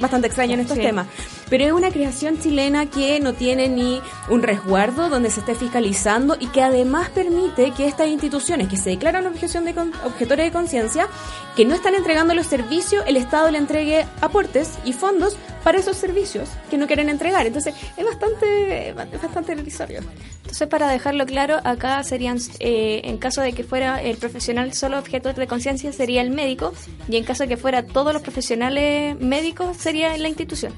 bastante 0.00 0.26
extraño 0.26 0.54
en 0.54 0.60
estos 0.60 0.78
temas. 0.78 1.06
Pero 1.50 1.64
es 1.64 1.72
una 1.72 1.90
creación 1.90 2.38
chilena 2.40 2.86
que 2.86 3.20
no 3.20 3.34
tiene 3.34 3.68
ni 3.68 4.00
un 4.28 4.42
resguardo 4.42 5.08
donde 5.08 5.30
se 5.30 5.40
esté 5.40 5.54
fiscalizando 5.54 6.36
y 6.38 6.46
que 6.48 6.62
además 6.62 7.10
permite 7.10 7.72
que 7.72 7.86
estas 7.86 8.08
instituciones 8.08 8.68
que 8.68 8.76
se 8.76 8.90
declaran 8.90 9.26
objeción 9.26 9.64
de 9.64 9.74
objetores 10.04 10.46
de 10.46 10.52
conciencia, 10.52 11.08
que 11.56 11.64
no 11.64 11.74
están 11.74 11.94
entregando 12.14 12.34
los 12.34 12.46
servicios, 12.46 13.02
el 13.08 13.16
Estado 13.16 13.50
le 13.50 13.58
entregue 13.58 14.06
aportes 14.20 14.78
y 14.84 14.92
fondos 14.92 15.36
para 15.64 15.78
esos 15.78 15.96
servicios 15.96 16.48
que 16.70 16.78
no 16.78 16.86
quieren 16.86 17.08
entregar. 17.08 17.44
Entonces, 17.44 17.74
es 17.96 18.04
bastante, 18.04 18.90
es 18.90 18.94
bastante 18.94 19.50
irrisorio. 19.54 19.98
Entonces, 20.42 20.68
para 20.68 20.88
dejarlo 20.88 21.26
claro, 21.26 21.56
acá 21.64 22.00
serían, 22.04 22.38
eh, 22.60 23.00
en 23.02 23.18
caso 23.18 23.40
de 23.40 23.52
que 23.52 23.64
fuera 23.64 24.00
el 24.00 24.16
profesional 24.16 24.72
solo 24.74 24.96
objeto 24.96 25.32
de 25.32 25.46
conciencia, 25.48 25.92
sería 25.92 26.22
el 26.22 26.30
médico, 26.30 26.72
y 27.08 27.16
en 27.16 27.24
caso 27.24 27.42
de 27.42 27.48
que 27.48 27.56
fuera 27.56 27.84
todos 27.84 28.12
los 28.12 28.22
profesionales 28.22 29.18
médicos, 29.18 29.76
sería 29.76 30.16
la 30.16 30.28
institución. 30.28 30.72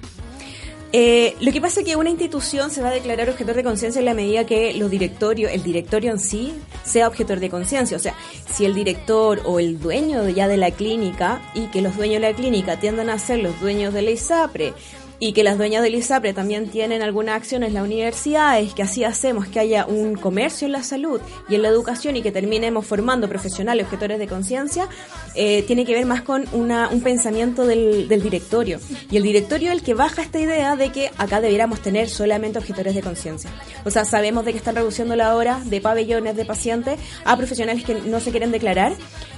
Eh, 0.92 1.34
lo 1.40 1.52
que 1.52 1.60
pasa 1.60 1.80
es 1.80 1.86
que 1.86 1.96
una 1.96 2.10
institución 2.10 2.70
se 2.70 2.80
va 2.80 2.88
a 2.88 2.92
declarar 2.92 3.28
objetor 3.28 3.54
de 3.56 3.64
conciencia 3.64 3.98
en 3.98 4.04
la 4.04 4.14
medida 4.14 4.46
que 4.46 4.72
los 4.74 4.90
directorios, 4.90 5.52
el 5.52 5.62
directorio 5.62 6.12
en 6.12 6.18
sí, 6.18 6.52
sea 6.84 7.08
objetor 7.08 7.40
de 7.40 7.50
conciencia. 7.50 7.96
O 7.96 8.00
sea, 8.00 8.14
si 8.52 8.64
el 8.64 8.74
director 8.74 9.40
o 9.44 9.58
el 9.58 9.78
dueño 9.78 10.28
ya 10.28 10.48
de 10.48 10.56
la 10.56 10.70
clínica 10.70 11.42
y 11.54 11.66
que 11.66 11.82
los 11.82 11.96
dueños 11.96 12.22
de 12.22 12.30
la 12.30 12.36
clínica 12.36 12.78
tiendan 12.78 13.10
a 13.10 13.18
ser 13.18 13.40
los 13.40 13.60
dueños 13.60 13.92
de 13.92 14.02
la 14.02 14.10
ISAPRE 14.12 14.74
y 15.18 15.32
que 15.32 15.42
las 15.42 15.58
dueñas 15.58 15.82
del 15.82 15.94
ISAPRE 15.94 16.32
también 16.32 16.68
tienen 16.68 17.02
alguna 17.02 17.34
acción 17.34 17.62
en 17.62 17.74
la 17.74 17.82
universidad, 17.82 18.60
es 18.60 18.74
que 18.74 18.82
así 18.82 19.04
hacemos 19.04 19.46
que 19.46 19.60
haya 19.60 19.86
un 19.86 20.14
comercio 20.14 20.66
en 20.66 20.72
la 20.72 20.82
salud 20.82 21.20
y 21.48 21.54
en 21.54 21.62
la 21.62 21.68
educación 21.68 22.16
y 22.16 22.22
que 22.22 22.32
terminemos 22.32 22.86
formando 22.86 23.28
profesionales 23.28 23.86
objetores 23.86 24.18
de 24.18 24.26
conciencia, 24.26 24.88
eh, 25.34 25.62
tiene 25.66 25.84
que 25.84 25.94
ver 25.94 26.06
más 26.06 26.22
con 26.22 26.44
una, 26.52 26.88
un 26.88 27.00
pensamiento 27.00 27.66
del, 27.66 28.08
del, 28.08 28.22
directorio. 28.22 28.78
Y 29.10 29.16
el 29.16 29.22
directorio 29.22 29.70
es 29.70 29.78
el 29.78 29.82
que 29.82 29.94
baja 29.94 30.22
esta 30.22 30.40
idea 30.40 30.76
de 30.76 30.90
que 30.90 31.10
acá 31.16 31.40
debiéramos 31.40 31.80
tener 31.80 32.08
solamente 32.08 32.58
objetores 32.58 32.94
de 32.94 33.02
conciencia. 33.02 33.50
O 33.84 33.90
sea, 33.90 34.04
sabemos 34.04 34.44
de 34.44 34.52
que 34.52 34.58
están 34.58 34.76
reduciendo 34.76 35.16
la 35.16 35.34
hora 35.34 35.60
de 35.64 35.80
pabellones 35.80 36.36
de 36.36 36.44
pacientes 36.44 36.98
a 37.24 37.36
profesionales 37.36 37.84
que 37.84 37.94
no 37.94 38.20
se 38.20 38.30
quieren 38.30 38.52
declarar, 38.52 38.92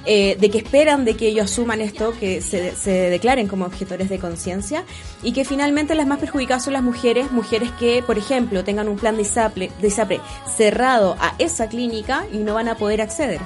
eh, 0.05 0.37
de 0.39 0.51
que 0.51 0.59
esperan 0.59 1.05
de 1.05 1.17
que 1.17 1.29
ellos 1.29 1.51
asuman 1.51 1.81
esto, 1.81 2.13
que 2.19 2.41
se, 2.41 2.75
se 2.75 3.11
declaren 3.11 3.49
como 3.49 3.67
objetores 3.67 4.09
de 4.09 4.19
conciencia 4.19 4.85
y 5.23 5.33
que 5.33 5.45
finalmente 5.45 5.95
las 5.95 6.07
más 6.07 6.19
perjudicadas 6.19 6.65
son 6.65 6.73
las 6.73 6.83
mujeres, 6.83 7.31
mujeres 7.31 7.71
que, 7.79 8.03
por 8.03 8.19
ejemplo, 8.19 8.65
tengan 8.65 8.89
un 8.89 8.97
plan 8.97 9.17
de 9.17 9.23
ISAPRE, 9.23 9.71
de 9.81 9.89
ISAPRE 9.89 10.21
cerrado 10.57 11.17
a 11.21 11.35
esa 11.39 11.69
clínica 11.69 12.27
y 12.33 12.39
no 12.39 12.55
van 12.55 12.69
a 12.69 12.77
poder 12.77 13.01
acceder. 13.01 13.41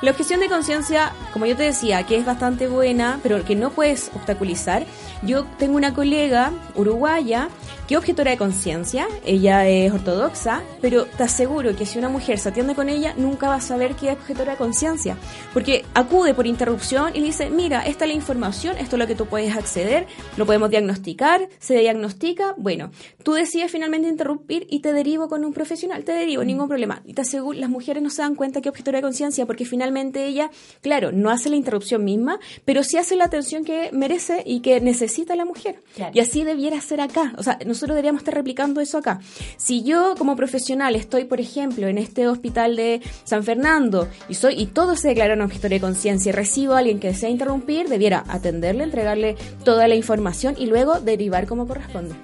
La 0.00 0.12
objeción 0.12 0.38
de 0.38 0.48
conciencia, 0.48 1.12
como 1.32 1.46
yo 1.46 1.56
te 1.56 1.64
decía, 1.64 2.04
que 2.04 2.16
es 2.16 2.24
bastante 2.24 2.68
buena, 2.68 3.18
pero 3.20 3.44
que 3.44 3.56
no 3.56 3.70
puedes 3.70 4.12
obstaculizar. 4.14 4.86
Yo 5.24 5.44
tengo 5.58 5.76
una 5.76 5.92
colega 5.92 6.52
uruguaya 6.76 7.48
que 7.88 7.96
objetora 7.96 8.30
de 8.30 8.36
conciencia, 8.36 9.08
ella 9.24 9.66
es 9.66 9.90
ortodoxa, 9.92 10.62
pero 10.80 11.06
te 11.06 11.24
aseguro 11.24 11.74
que 11.74 11.86
si 11.86 11.98
una 11.98 12.10
mujer 12.10 12.38
se 12.38 12.50
atiende 12.50 12.74
con 12.74 12.88
ella, 12.90 13.14
nunca 13.16 13.48
va 13.48 13.56
a 13.56 13.60
saber 13.60 13.96
que 13.96 14.10
es 14.10 14.16
objetora 14.16 14.52
de 14.52 14.58
conciencia, 14.58 15.16
porque 15.54 15.84
acude 15.94 16.34
por 16.34 16.46
interrupción 16.46 17.10
y 17.14 17.20
le 17.20 17.26
dice, 17.26 17.48
mira, 17.48 17.84
esta 17.86 18.04
es 18.04 18.10
la 18.10 18.14
información, 18.14 18.76
esto 18.76 18.96
es 18.96 19.00
lo 19.00 19.06
que 19.06 19.14
tú 19.14 19.26
puedes 19.26 19.56
acceder, 19.56 20.06
lo 20.36 20.44
podemos 20.44 20.68
diagnosticar, 20.68 21.48
se 21.58 21.78
diagnostica, 21.78 22.54
bueno, 22.58 22.90
tú 23.22 23.32
decides 23.32 23.72
finalmente 23.72 24.06
interrumpir 24.06 24.66
y 24.70 24.80
te 24.80 24.92
derivo 24.92 25.28
con 25.28 25.44
un 25.44 25.54
profesional, 25.54 26.04
te 26.04 26.12
derivo, 26.12 26.44
ningún 26.44 26.68
problema. 26.68 27.00
Y 27.06 27.14
te 27.14 27.22
aseguro, 27.22 27.58
las 27.58 27.70
mujeres 27.70 28.02
no 28.02 28.10
se 28.10 28.20
dan 28.20 28.34
cuenta 28.34 28.60
que 28.60 28.68
es 28.68 28.70
objetora 28.70 28.98
de 28.98 29.02
conciencia, 29.02 29.46
porque 29.46 29.64
finalmente 29.64 29.87
ella, 29.96 30.50
claro, 30.80 31.12
no 31.12 31.30
hace 31.30 31.50
la 31.50 31.56
interrupción 31.56 32.04
misma, 32.04 32.38
pero 32.64 32.82
sí 32.82 32.96
hace 32.96 33.16
la 33.16 33.24
atención 33.24 33.64
que 33.64 33.90
merece 33.92 34.42
y 34.44 34.60
que 34.60 34.80
necesita 34.80 35.34
la 35.36 35.44
mujer. 35.44 35.82
Y 36.12 36.20
así 36.20 36.44
debiera 36.44 36.80
ser 36.80 37.00
acá. 37.00 37.34
O 37.36 37.42
sea, 37.42 37.58
nosotros 37.66 37.94
deberíamos 37.96 38.20
estar 38.20 38.34
replicando 38.34 38.80
eso 38.80 38.98
acá. 38.98 39.20
Si 39.56 39.82
yo 39.82 40.14
como 40.16 40.36
profesional 40.36 40.94
estoy, 40.96 41.24
por 41.24 41.40
ejemplo, 41.40 41.86
en 41.86 41.98
este 41.98 42.28
hospital 42.28 42.76
de 42.76 43.00
San 43.24 43.44
Fernando 43.44 44.08
y 44.28 44.34
soy 44.34 44.54
y 44.60 44.66
todo 44.66 44.96
se 44.96 45.08
declara 45.08 45.34
un 45.34 45.42
objetor 45.42 45.70
de 45.70 45.80
conciencia 45.80 46.30
y 46.30 46.32
recibo 46.32 46.74
a 46.74 46.78
alguien 46.78 47.00
que 47.00 47.08
desea 47.08 47.30
interrumpir, 47.30 47.88
debiera 47.88 48.24
atenderle, 48.28 48.84
entregarle 48.84 49.36
toda 49.64 49.88
la 49.88 49.94
información 49.94 50.54
y 50.58 50.66
luego 50.66 51.00
derivar 51.00 51.46
como 51.46 51.66
corresponde. 51.66 52.14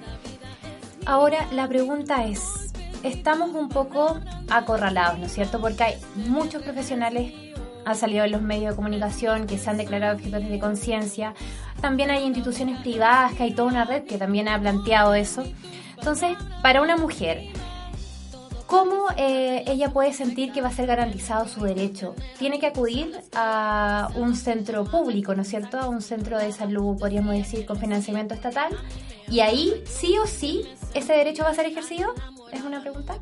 Ahora 1.05 1.47
la 1.51 1.67
pregunta 1.67 2.25
es, 2.25 2.64
estamos 3.05 3.51
un 3.51 3.69
poco 3.69 4.19
acorralados, 4.49 5.19
¿no 5.19 5.25
es 5.25 5.33
cierto? 5.33 5.59
Porque 5.61 5.83
hay 5.83 5.95
muchos 6.15 6.63
profesionales 6.63 7.33
han 7.85 7.95
salido 7.95 8.25
en 8.25 8.31
los 8.31 8.41
medios 8.41 8.71
de 8.71 8.75
comunicación 8.75 9.45
que 9.45 9.59
se 9.59 9.69
han 9.69 9.77
declarado 9.77 10.15
objetores 10.15 10.49
de 10.49 10.59
conciencia. 10.59 11.35
También 11.81 12.09
hay 12.09 12.23
instituciones 12.23 12.81
privadas, 12.81 13.33
que 13.33 13.43
hay 13.43 13.53
toda 13.53 13.67
una 13.67 13.85
red 13.85 14.03
que 14.05 14.17
también 14.17 14.47
ha 14.47 14.59
planteado 14.59 15.13
eso. 15.13 15.43
Entonces, 15.95 16.35
para 16.63 16.81
una 16.81 16.97
mujer, 16.97 17.43
¿cómo 18.67 19.07
eh, 19.17 19.63
ella 19.67 19.91
puede 19.91 20.13
sentir 20.13 20.51
que 20.51 20.61
va 20.61 20.69
a 20.69 20.71
ser 20.71 20.87
garantizado 20.87 21.47
su 21.47 21.63
derecho? 21.63 22.15
Tiene 22.37 22.59
que 22.59 22.67
acudir 22.67 23.11
a 23.33 24.09
un 24.15 24.35
centro 24.35 24.85
público, 24.85 25.35
¿no 25.35 25.43
es 25.43 25.49
cierto? 25.49 25.79
A 25.79 25.87
un 25.87 26.01
centro 26.01 26.37
de 26.37 26.51
salud, 26.51 26.97
podríamos 26.97 27.33
decir, 27.33 27.65
con 27.65 27.77
financiamiento 27.77 28.33
estatal. 28.33 28.75
Y 29.29 29.39
ahí, 29.39 29.73
sí 29.85 30.17
o 30.17 30.27
sí, 30.27 30.63
ese 30.93 31.13
derecho 31.13 31.43
va 31.43 31.49
a 31.49 31.55
ser 31.55 31.65
ejercido. 31.65 32.13
¿Es 32.51 32.61
una 32.63 32.81
pregunta? 32.81 33.17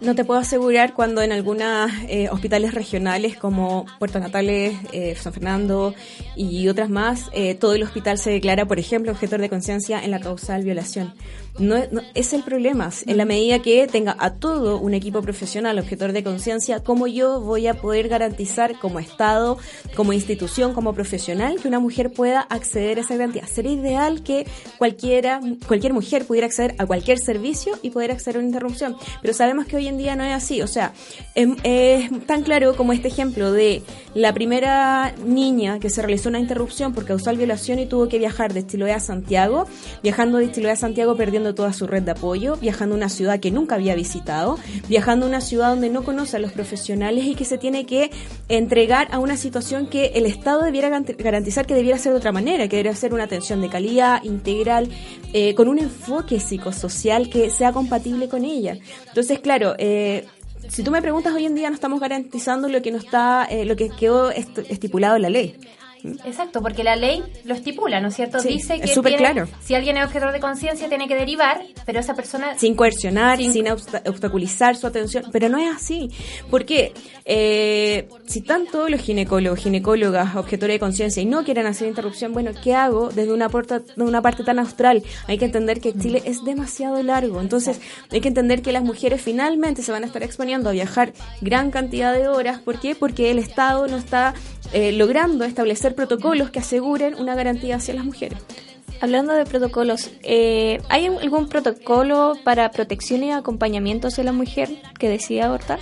No 0.00 0.14
te 0.14 0.24
puedo 0.24 0.40
asegurar 0.40 0.94
cuando 0.94 1.20
en 1.20 1.30
algunos 1.30 1.90
eh, 2.08 2.30
hospitales 2.30 2.72
regionales 2.72 3.36
como 3.36 3.84
Puerto 3.98 4.18
Natales, 4.18 4.74
eh, 4.92 5.14
San 5.14 5.34
Fernando 5.34 5.94
y 6.34 6.68
otras 6.68 6.88
más, 6.88 7.28
eh, 7.34 7.54
todo 7.54 7.74
el 7.74 7.82
hospital 7.82 8.16
se 8.16 8.30
declara, 8.30 8.64
por 8.64 8.78
ejemplo, 8.78 9.12
objetor 9.12 9.42
de 9.42 9.50
conciencia 9.50 10.02
en 10.02 10.10
la 10.10 10.20
causal 10.20 10.64
violación. 10.64 11.12
No, 11.60 11.76
es 12.14 12.32
el 12.32 12.42
problema. 12.42 12.90
En 13.06 13.18
la 13.18 13.26
medida 13.26 13.58
que 13.58 13.86
tenga 13.86 14.16
a 14.18 14.32
todo 14.32 14.78
un 14.78 14.94
equipo 14.94 15.20
profesional 15.20 15.78
objetor 15.78 16.12
de 16.12 16.24
conciencia, 16.24 16.82
¿cómo 16.82 17.06
yo 17.06 17.40
voy 17.42 17.66
a 17.66 17.74
poder 17.74 18.08
garantizar 18.08 18.78
como 18.78 18.98
Estado, 18.98 19.58
como 19.94 20.14
institución, 20.14 20.72
como 20.72 20.94
profesional, 20.94 21.60
que 21.60 21.68
una 21.68 21.78
mujer 21.78 22.12
pueda 22.12 22.40
acceder 22.40 22.96
a 22.96 23.02
esa 23.02 23.14
garantía? 23.14 23.46
Sería 23.46 23.72
ideal 23.72 24.22
que 24.22 24.46
cualquiera, 24.78 25.40
cualquier 25.68 25.92
mujer 25.92 26.24
pudiera 26.24 26.46
acceder 26.46 26.74
a 26.78 26.86
cualquier 26.86 27.18
servicio 27.18 27.78
y 27.82 27.90
poder 27.90 28.12
acceder 28.12 28.36
a 28.36 28.38
una 28.38 28.48
interrupción. 28.48 28.96
Pero 29.20 29.34
sabemos 29.34 29.66
que 29.66 29.76
hoy 29.76 29.86
en 29.86 29.98
día 29.98 30.16
no 30.16 30.24
es 30.24 30.32
así. 30.32 30.62
O 30.62 30.66
sea, 30.66 30.94
es, 31.34 31.46
es 31.62 32.26
tan 32.26 32.42
claro 32.42 32.74
como 32.74 32.94
este 32.94 33.08
ejemplo 33.08 33.52
de 33.52 33.82
la 34.14 34.32
primera 34.32 35.14
niña 35.26 35.78
que 35.78 35.90
se 35.90 36.00
realizó 36.00 36.30
una 36.30 36.40
interrupción 36.40 36.94
por 36.94 37.04
causal 37.04 37.36
violación 37.36 37.78
y 37.80 37.86
tuvo 37.86 38.08
que 38.08 38.18
viajar 38.18 38.54
de 38.54 38.60
Estiloé 38.60 38.92
a 38.92 39.00
Santiago, 39.00 39.66
viajando 40.02 40.38
de 40.38 40.46
Estiloé 40.46 40.70
a 40.70 40.76
Santiago 40.76 41.16
perdiendo 41.16 41.49
toda 41.54 41.72
su 41.72 41.86
red 41.86 42.02
de 42.02 42.12
apoyo, 42.12 42.56
viajando 42.56 42.94
a 42.94 42.98
una 42.98 43.08
ciudad 43.08 43.40
que 43.40 43.50
nunca 43.50 43.76
había 43.76 43.94
visitado, 43.94 44.58
viajando 44.88 45.26
a 45.26 45.28
una 45.28 45.40
ciudad 45.40 45.70
donde 45.70 45.90
no 45.90 46.02
conoce 46.02 46.36
a 46.36 46.40
los 46.40 46.52
profesionales 46.52 47.24
y 47.24 47.34
que 47.34 47.44
se 47.44 47.58
tiene 47.58 47.86
que 47.86 48.10
entregar 48.48 49.08
a 49.12 49.18
una 49.18 49.36
situación 49.36 49.86
que 49.86 50.12
el 50.14 50.26
Estado 50.26 50.62
debiera 50.62 50.88
garantizar 50.88 51.66
que 51.66 51.74
debiera 51.74 51.98
ser 51.98 52.12
de 52.12 52.18
otra 52.18 52.32
manera, 52.32 52.68
que 52.68 52.76
debiera 52.76 52.96
ser 52.96 53.14
una 53.14 53.24
atención 53.24 53.60
de 53.60 53.68
calidad, 53.68 54.22
integral, 54.24 54.88
eh, 55.32 55.54
con 55.54 55.68
un 55.68 55.78
enfoque 55.78 56.40
psicosocial 56.40 57.30
que 57.30 57.50
sea 57.50 57.72
compatible 57.72 58.28
con 58.28 58.44
ella. 58.44 58.76
Entonces, 59.08 59.38
claro, 59.40 59.74
eh, 59.78 60.26
si 60.68 60.82
tú 60.82 60.90
me 60.90 61.02
preguntas 61.02 61.34
hoy 61.34 61.46
en 61.46 61.54
día 61.54 61.68
no 61.68 61.74
estamos 61.74 62.00
garantizando 62.00 62.68
lo 62.68 62.82
que 62.82 62.92
no 62.92 62.98
está, 62.98 63.44
eh, 63.50 63.64
lo 63.64 63.76
que 63.76 63.90
quedó 63.90 64.30
estipulado 64.30 65.16
en 65.16 65.22
la 65.22 65.30
ley. 65.30 65.56
Exacto, 66.24 66.60
porque 66.62 66.84
la 66.84 66.96
ley 66.96 67.22
lo 67.44 67.54
estipula, 67.54 68.00
¿no 68.00 68.08
es 68.08 68.16
cierto? 68.16 68.40
Dice 68.40 68.80
que 68.80 69.16
claro. 69.16 69.46
si 69.62 69.74
alguien 69.74 69.96
es 69.96 70.04
objetor 70.04 70.32
de 70.32 70.40
conciencia 70.40 70.88
tiene 70.88 71.08
que 71.08 71.14
derivar, 71.14 71.62
pero 71.86 72.00
esa 72.00 72.14
persona... 72.14 72.58
Sin 72.58 72.74
coercionar, 72.74 73.38
sin, 73.38 73.52
sin 73.52 73.68
obstaculizar 73.68 74.76
su 74.76 74.86
atención, 74.86 75.24
pero 75.32 75.48
no 75.48 75.58
es 75.58 75.74
así. 75.74 76.10
porque 76.50 76.92
eh, 77.24 78.08
si 78.26 78.40
tanto 78.40 78.88
los 78.88 79.00
ginecólogos, 79.00 79.60
ginecólogas, 79.60 80.36
objetores 80.36 80.74
de 80.74 80.80
conciencia 80.80 81.22
y 81.22 81.26
no 81.26 81.44
quieren 81.44 81.66
hacer 81.66 81.88
interrupción, 81.88 82.32
bueno, 82.32 82.52
¿qué 82.62 82.74
hago 82.74 83.08
desde 83.10 83.32
una, 83.32 83.48
puerta, 83.48 83.80
de 83.80 84.02
una 84.02 84.22
parte 84.22 84.44
tan 84.44 84.58
austral? 84.58 85.02
Hay 85.26 85.38
que 85.38 85.44
entender 85.44 85.80
que 85.80 85.92
Chile 85.92 86.22
es 86.24 86.44
demasiado 86.44 87.02
largo, 87.02 87.40
entonces 87.40 87.80
hay 88.10 88.20
que 88.20 88.28
entender 88.28 88.62
que 88.62 88.72
las 88.72 88.82
mujeres 88.82 89.20
finalmente 89.20 89.82
se 89.82 89.92
van 89.92 90.02
a 90.02 90.06
estar 90.06 90.22
exponiendo 90.22 90.68
a 90.68 90.72
viajar 90.72 91.12
gran 91.40 91.70
cantidad 91.70 92.12
de 92.12 92.28
horas. 92.28 92.60
¿Por 92.60 92.80
qué? 92.80 92.94
Porque 92.94 93.30
el 93.30 93.38
Estado 93.38 93.86
no 93.86 93.96
está 93.96 94.34
eh, 94.72 94.92
logrando 94.92 95.44
establecer 95.44 95.89
protocolos 95.94 96.50
que 96.50 96.58
aseguren 96.58 97.14
una 97.14 97.34
garantía 97.34 97.76
hacia 97.76 97.94
las 97.94 98.04
mujeres. 98.04 98.38
Hablando 99.00 99.32
de 99.32 99.46
protocolos, 99.46 100.10
eh, 100.22 100.82
¿hay 100.90 101.06
algún 101.06 101.48
protocolo 101.48 102.34
para 102.44 102.70
protección 102.70 103.24
y 103.24 103.32
acompañamiento 103.32 104.08
hacia 104.08 104.24
la 104.24 104.32
mujer 104.32 104.68
que 104.98 105.08
decida 105.08 105.46
abortar? 105.46 105.80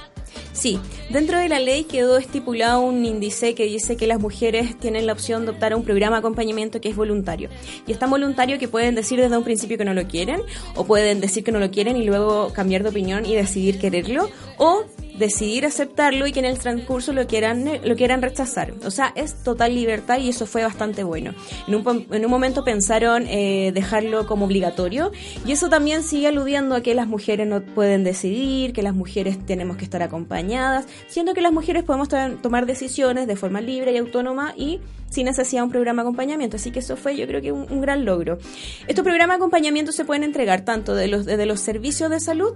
Sí, 0.52 0.78
dentro 1.10 1.38
de 1.38 1.48
la 1.48 1.58
ley 1.58 1.84
quedó 1.84 2.16
estipulado 2.16 2.80
un 2.80 3.04
índice 3.04 3.54
que 3.54 3.64
dice 3.64 3.96
que 3.96 4.06
las 4.06 4.20
mujeres 4.20 4.78
tienen 4.78 5.06
la 5.06 5.12
opción 5.12 5.44
de 5.44 5.50
optar 5.50 5.72
a 5.72 5.76
un 5.76 5.84
programa 5.84 6.16
de 6.16 6.20
acompañamiento 6.20 6.80
que 6.80 6.88
es 6.88 6.96
voluntario. 6.96 7.48
Y 7.86 7.92
es 7.92 7.98
tan 7.98 8.10
voluntario 8.10 8.58
que 8.58 8.68
pueden 8.68 8.94
decir 8.94 9.20
desde 9.20 9.36
un 9.36 9.44
principio 9.44 9.78
que 9.78 9.84
no 9.84 9.94
lo 9.94 10.06
quieren, 10.06 10.40
o 10.76 10.84
pueden 10.84 11.20
decir 11.20 11.42
que 11.42 11.52
no 11.52 11.58
lo 11.58 11.70
quieren 11.70 11.96
y 11.96 12.04
luego 12.04 12.52
cambiar 12.52 12.82
de 12.82 12.90
opinión 12.90 13.26
y 13.26 13.34
decidir 13.34 13.78
quererlo, 13.78 14.28
o 14.58 14.84
decidir 15.18 15.66
aceptarlo 15.66 16.26
y 16.26 16.32
que 16.32 16.40
en 16.40 16.46
el 16.46 16.58
transcurso 16.58 17.12
lo 17.12 17.26
quieran, 17.26 17.64
lo 17.84 17.96
quieran 17.96 18.22
rechazar. 18.22 18.74
O 18.84 18.90
sea, 18.90 19.12
es 19.14 19.42
total 19.42 19.74
libertad 19.74 20.18
y 20.18 20.28
eso 20.28 20.46
fue 20.46 20.62
bastante 20.62 21.04
bueno. 21.04 21.34
En 21.66 21.74
un, 21.74 22.06
en 22.10 22.24
un 22.24 22.30
momento 22.30 22.64
pensaron 22.64 23.26
eh, 23.26 23.72
dejarlo 23.74 24.26
como 24.26 24.46
obligatorio 24.46 25.12
y 25.44 25.52
eso 25.52 25.68
también 25.68 26.02
sigue 26.02 26.28
aludiendo 26.28 26.74
a 26.74 26.80
que 26.82 26.94
las 26.94 27.06
mujeres 27.06 27.46
no 27.46 27.62
pueden 27.62 28.04
decidir, 28.04 28.72
que 28.72 28.82
las 28.82 28.94
mujeres 28.94 29.44
tenemos 29.44 29.76
que 29.76 29.84
estar 29.84 30.02
acompañadas, 30.02 30.86
siendo 31.08 31.34
que 31.34 31.40
las 31.40 31.52
mujeres 31.52 31.84
podemos 31.84 32.08
tomar 32.08 32.66
decisiones 32.66 33.26
de 33.26 33.36
forma 33.36 33.60
libre 33.60 33.92
y 33.92 33.98
autónoma 33.98 34.54
y 34.56 34.80
sin 35.10 35.24
necesidad 35.24 35.62
de 35.62 35.64
un 35.64 35.70
programa 35.70 36.02
de 36.02 36.08
acompañamiento. 36.08 36.56
Así 36.56 36.70
que 36.70 36.80
eso 36.80 36.96
fue 36.96 37.16
yo 37.16 37.26
creo 37.26 37.40
que 37.40 37.52
un, 37.52 37.80
gran 37.80 38.04
logro. 38.04 38.38
Estos 38.86 39.04
programas 39.04 39.36
de 39.36 39.38
acompañamiento 39.38 39.92
se 39.92 40.04
pueden 40.04 40.22
entregar 40.22 40.64
tanto 40.64 40.94
de 40.94 41.08
los, 41.08 41.24
de 41.24 41.46
los 41.46 41.60
servicios 41.60 42.10
de 42.10 42.20
salud 42.20 42.54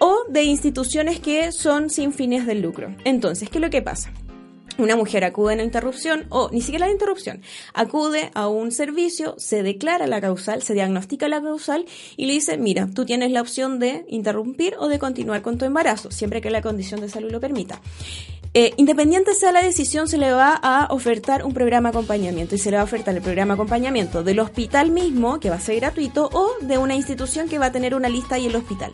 o 0.00 0.24
de 0.28 0.42
instituciones 0.42 1.20
que 1.20 1.52
son 1.52 1.88
sin 1.88 2.12
fines 2.12 2.46
de 2.46 2.56
lucro. 2.56 2.94
Entonces, 3.04 3.48
¿qué 3.48 3.58
es 3.58 3.62
lo 3.62 3.70
que 3.70 3.82
pasa? 3.82 4.12
Una 4.78 4.96
mujer 4.96 5.24
acude 5.24 5.52
en 5.52 5.58
la 5.58 5.64
interrupción 5.64 6.24
o 6.30 6.48
ni 6.50 6.62
siquiera 6.62 6.86
la 6.86 6.92
interrupción, 6.92 7.42
acude 7.74 8.30
a 8.34 8.48
un 8.48 8.72
servicio, 8.72 9.34
se 9.36 9.62
declara 9.62 10.06
la 10.06 10.22
causal, 10.22 10.62
se 10.62 10.72
diagnostica 10.72 11.28
la 11.28 11.42
causal 11.42 11.84
y 12.16 12.26
le 12.26 12.32
dice, 12.32 12.56
mira, 12.56 12.88
tú 12.94 13.04
tienes 13.04 13.30
la 13.30 13.42
opción 13.42 13.78
de 13.78 14.06
interrumpir 14.08 14.74
o 14.78 14.88
de 14.88 14.98
continuar 14.98 15.42
con 15.42 15.58
tu 15.58 15.66
embarazo, 15.66 16.10
siempre 16.10 16.40
que 16.40 16.50
la 16.50 16.62
condición 16.62 17.00
de 17.00 17.10
salud 17.10 17.30
lo 17.30 17.40
permita. 17.40 17.80
Eh, 18.52 18.72
independiente 18.78 19.34
sea 19.34 19.52
la 19.52 19.62
decisión, 19.62 20.08
se 20.08 20.18
le 20.18 20.32
va 20.32 20.58
a 20.60 20.88
ofertar 20.90 21.44
un 21.44 21.54
programa 21.54 21.90
de 21.90 21.98
acompañamiento 21.98 22.56
y 22.56 22.58
se 22.58 22.70
le 22.70 22.78
va 22.78 22.80
a 22.80 22.84
ofertar 22.84 23.14
el 23.14 23.22
programa 23.22 23.54
de 23.54 23.60
acompañamiento 23.60 24.24
del 24.24 24.40
hospital 24.40 24.90
mismo, 24.90 25.38
que 25.38 25.50
va 25.50 25.56
a 25.56 25.60
ser 25.60 25.76
gratuito, 25.76 26.28
o 26.32 26.50
de 26.60 26.76
una 26.76 26.96
institución 26.96 27.48
que 27.48 27.60
va 27.60 27.66
a 27.66 27.72
tener 27.72 27.94
una 27.94 28.08
lista 28.08 28.38
en 28.38 28.46
el 28.46 28.56
hospital. 28.56 28.90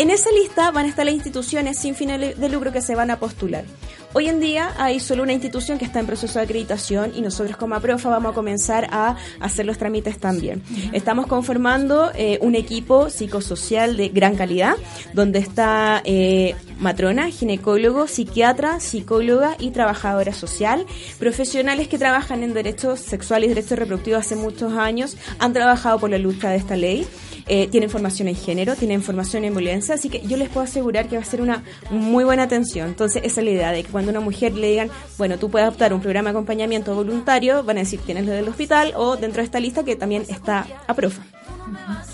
En 0.00 0.08
esa 0.08 0.32
lista 0.32 0.70
van 0.70 0.86
a 0.86 0.88
estar 0.88 1.04
las 1.04 1.14
instituciones 1.14 1.76
sin 1.76 1.94
fines 1.94 2.40
de 2.40 2.48
lucro 2.48 2.72
que 2.72 2.80
se 2.80 2.94
van 2.94 3.10
a 3.10 3.18
postular. 3.18 3.66
Hoy 4.14 4.30
en 4.30 4.40
día 4.40 4.72
hay 4.78 4.98
solo 4.98 5.22
una 5.22 5.34
institución 5.34 5.76
que 5.76 5.84
está 5.84 6.00
en 6.00 6.06
proceso 6.06 6.38
de 6.38 6.46
acreditación 6.46 7.12
y 7.14 7.20
nosotros 7.20 7.58
como 7.58 7.74
APROFA 7.74 8.08
vamos 8.08 8.32
a 8.32 8.34
comenzar 8.34 8.88
a 8.92 9.16
hacer 9.40 9.66
los 9.66 9.76
trámites 9.76 10.18
también. 10.18 10.62
Estamos 10.94 11.26
conformando 11.26 12.10
eh, 12.14 12.38
un 12.40 12.54
equipo 12.54 13.10
psicosocial 13.10 13.98
de 13.98 14.08
gran 14.08 14.36
calidad, 14.36 14.76
donde 15.12 15.38
está 15.38 16.00
eh, 16.06 16.56
matrona, 16.78 17.30
ginecólogo, 17.30 18.06
psiquiatra, 18.06 18.80
psicóloga 18.80 19.54
y 19.58 19.70
trabajadora 19.70 20.32
social, 20.32 20.86
profesionales 21.18 21.88
que 21.88 21.98
trabajan 21.98 22.42
en 22.42 22.54
derechos 22.54 23.00
sexuales 23.00 23.50
y 23.50 23.54
derechos 23.54 23.78
reproductivos 23.78 24.20
hace 24.20 24.34
muchos 24.34 24.72
años, 24.72 25.18
han 25.38 25.52
trabajado 25.52 25.98
por 25.98 26.08
la 26.08 26.16
lucha 26.16 26.48
de 26.48 26.56
esta 26.56 26.74
ley. 26.74 27.06
Eh, 27.46 27.68
tienen 27.68 27.90
formación 27.90 28.28
en 28.28 28.36
género, 28.36 28.76
tienen 28.76 29.02
formación 29.02 29.44
en 29.44 29.54
violencia, 29.54 29.94
así 29.94 30.08
que 30.08 30.20
yo 30.26 30.36
les 30.36 30.48
puedo 30.48 30.64
asegurar 30.64 31.08
que 31.08 31.16
va 31.16 31.22
a 31.22 31.24
ser 31.24 31.40
una 31.40 31.62
muy 31.90 32.24
buena 32.24 32.44
atención. 32.44 32.88
Entonces, 32.88 33.22
esa 33.24 33.40
es 33.40 33.44
la 33.44 33.50
idea 33.50 33.72
de 33.72 33.82
que 33.82 33.90
cuando 33.90 34.10
una 34.10 34.20
mujer 34.20 34.54
le 34.54 34.68
digan, 34.68 34.90
bueno, 35.18 35.38
tú 35.38 35.50
puedes 35.50 35.68
optar 35.68 35.92
un 35.92 36.00
programa 36.00 36.30
de 36.30 36.36
acompañamiento 36.36 36.94
voluntario, 36.94 37.62
van 37.62 37.78
a 37.78 37.80
decir, 37.80 38.00
tienes 38.00 38.26
lo 38.26 38.32
del 38.32 38.48
hospital 38.48 38.92
o 38.96 39.16
dentro 39.16 39.42
de 39.42 39.44
esta 39.44 39.60
lista 39.60 39.84
que 39.84 39.96
también 39.96 40.24
está 40.28 40.66
a 40.86 40.94
profa. 40.94 41.22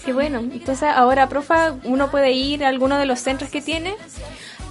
Qué 0.04 0.12
bueno. 0.12 0.38
Entonces, 0.38 0.88
ahora 0.94 1.28
profa 1.28 1.76
uno 1.84 2.10
puede 2.10 2.32
ir 2.32 2.64
a 2.64 2.68
alguno 2.68 2.98
de 2.98 3.06
los 3.06 3.20
centros 3.20 3.50
que 3.50 3.60
tiene 3.60 3.94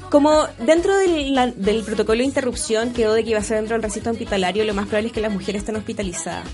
como 0.10 0.46
dentro 0.60 0.96
del, 0.98 1.54
del, 1.58 1.84
protocolo 1.84 2.20
de 2.20 2.26
interrupción 2.26 2.94
quedó 2.94 3.14
de 3.14 3.24
que 3.24 3.32
iba 3.32 3.40
a 3.40 3.44
ser 3.44 3.58
dentro 3.58 3.76
del 3.76 3.84
recinto 3.84 4.12
hospitalario, 4.12 4.64
lo 4.64 4.74
más 4.74 4.86
probable 4.88 5.08
es 5.08 5.14
que 5.14 5.22
las 5.22 5.32
mujeres 5.32 5.62
estén 5.62 5.76
hospitalizadas. 5.76 6.48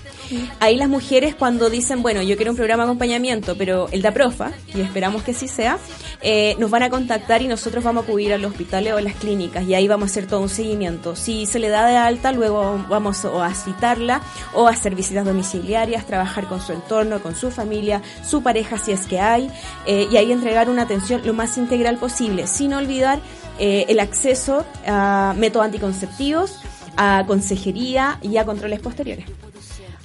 Ahí 0.60 0.76
las 0.76 0.88
mujeres 0.88 1.34
cuando 1.34 1.70
dicen, 1.70 2.02
bueno, 2.02 2.22
yo 2.22 2.36
quiero 2.36 2.52
un 2.52 2.56
programa 2.56 2.84
de 2.84 2.90
acompañamiento, 2.90 3.56
pero 3.56 3.88
el 3.92 4.02
da 4.02 4.12
profa, 4.12 4.52
y 4.74 4.80
esperamos 4.80 5.22
que 5.22 5.34
sí 5.34 5.48
sea, 5.48 5.78
eh, 6.22 6.54
nos 6.58 6.70
van 6.70 6.84
a 6.84 6.90
contactar 6.90 7.42
y 7.42 7.48
nosotros 7.48 7.82
vamos 7.82 8.02
a 8.02 8.06
acudir 8.06 8.32
a 8.32 8.38
los 8.38 8.52
hospitales 8.52 8.92
o 8.92 8.96
a 8.96 9.02
las 9.02 9.14
clínicas 9.16 9.64
y 9.64 9.74
ahí 9.74 9.88
vamos 9.88 10.08
a 10.08 10.12
hacer 10.12 10.26
todo 10.26 10.40
un 10.40 10.48
seguimiento. 10.48 11.16
Si 11.16 11.46
se 11.46 11.58
le 11.58 11.68
da 11.68 11.86
de 11.86 11.96
alta, 11.96 12.32
luego 12.32 12.84
vamos 12.88 13.24
a 13.24 13.54
citarla 13.54 14.22
o 14.54 14.68
a 14.68 14.70
hacer 14.70 14.94
visitas 14.94 15.24
domiciliarias, 15.24 16.06
trabajar 16.06 16.46
con 16.46 16.60
su 16.60 16.72
entorno, 16.72 17.20
con 17.20 17.34
su 17.34 17.50
familia, 17.50 18.02
su 18.24 18.42
pareja 18.42 18.78
si 18.78 18.92
es 18.92 19.06
que 19.06 19.20
hay, 19.20 19.50
eh, 19.86 20.06
y 20.10 20.16
ahí 20.16 20.30
entregar 20.30 20.70
una 20.70 20.82
atención 20.82 21.22
lo 21.24 21.34
más 21.34 21.58
integral 21.58 21.98
posible, 21.98 22.46
sin 22.46 22.72
olvidar 22.72 23.20
eh, 23.64 23.86
el 23.88 24.00
acceso 24.00 24.66
a 24.84 25.34
métodos 25.36 25.66
anticonceptivos, 25.66 26.58
a 26.96 27.22
consejería 27.28 28.18
y 28.20 28.36
a 28.36 28.44
controles 28.44 28.80
posteriores. 28.80 29.24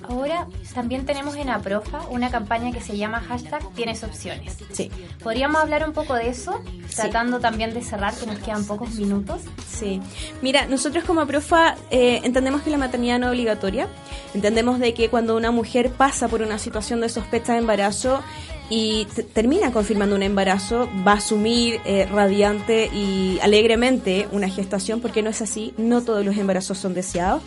Ahora 0.08 0.46
también 0.76 1.08
tenemos 1.08 1.36
en 1.36 1.50
APROFA 1.50 2.08
una 2.12 2.30
campaña 2.30 2.72
que 2.72 2.82
se 2.82 2.96
llama 2.96 3.20
hashtag 3.20 3.67
Tienes 3.74 4.04
Opciones. 4.04 4.58
Sí. 4.72 4.91
¿Podríamos 5.24 5.60
hablar 5.60 5.88
un 5.88 5.93
poco 5.93 6.13
de 6.13 6.30
eso? 6.30 6.62
Tratando 6.96 7.39
también 7.39 7.74
de 7.74 7.82
cerrar, 7.82 8.13
que 8.13 8.28
nos 8.28 8.38
quedan 8.38 8.63
pocos 8.63 8.91
minutos. 8.91 9.41
Sí. 9.67 10.02
Mira, 10.43 10.67
nosotros 10.67 11.04
como 11.04 11.22
APROFA 11.22 11.78
eh, 11.89 12.22
entendemos 12.24 12.62
que 12.62 12.70
la 12.70 12.78
maternidad 12.78 13.17
no 13.17 13.26
es 13.26 13.32
obligatoria. 13.32 13.88
Entendemos 14.36 14.78
de 14.78 14.93
que 14.93 15.10
cuando 15.10 15.36
una 15.36 15.50
mujer 15.50 15.89
pasa 15.89 16.28
por 16.28 16.43
una 16.43 16.60
situación 16.60 17.02
de 17.02 17.10
sospecha 17.10 17.54
de 17.54 17.60
embarazo 17.60 18.22
y 18.69 19.06
termina 19.34 19.71
confirmando 19.71 20.15
un 20.15 20.23
embarazo, 20.23 20.89
va 21.08 21.13
a 21.13 21.15
asumir 21.15 21.80
eh, 21.86 22.06
radiante 22.12 22.89
y 22.93 23.39
alegremente 23.41 24.27
una 24.32 24.49
gestación, 24.49 24.99
porque 24.99 25.21
no 25.21 25.30
es 25.30 25.41
así, 25.41 25.73
no 25.77 26.01
todos 26.01 26.25
los 26.25 26.38
embarazos 26.38 26.77
son 26.77 26.93
deseados. 26.93 27.41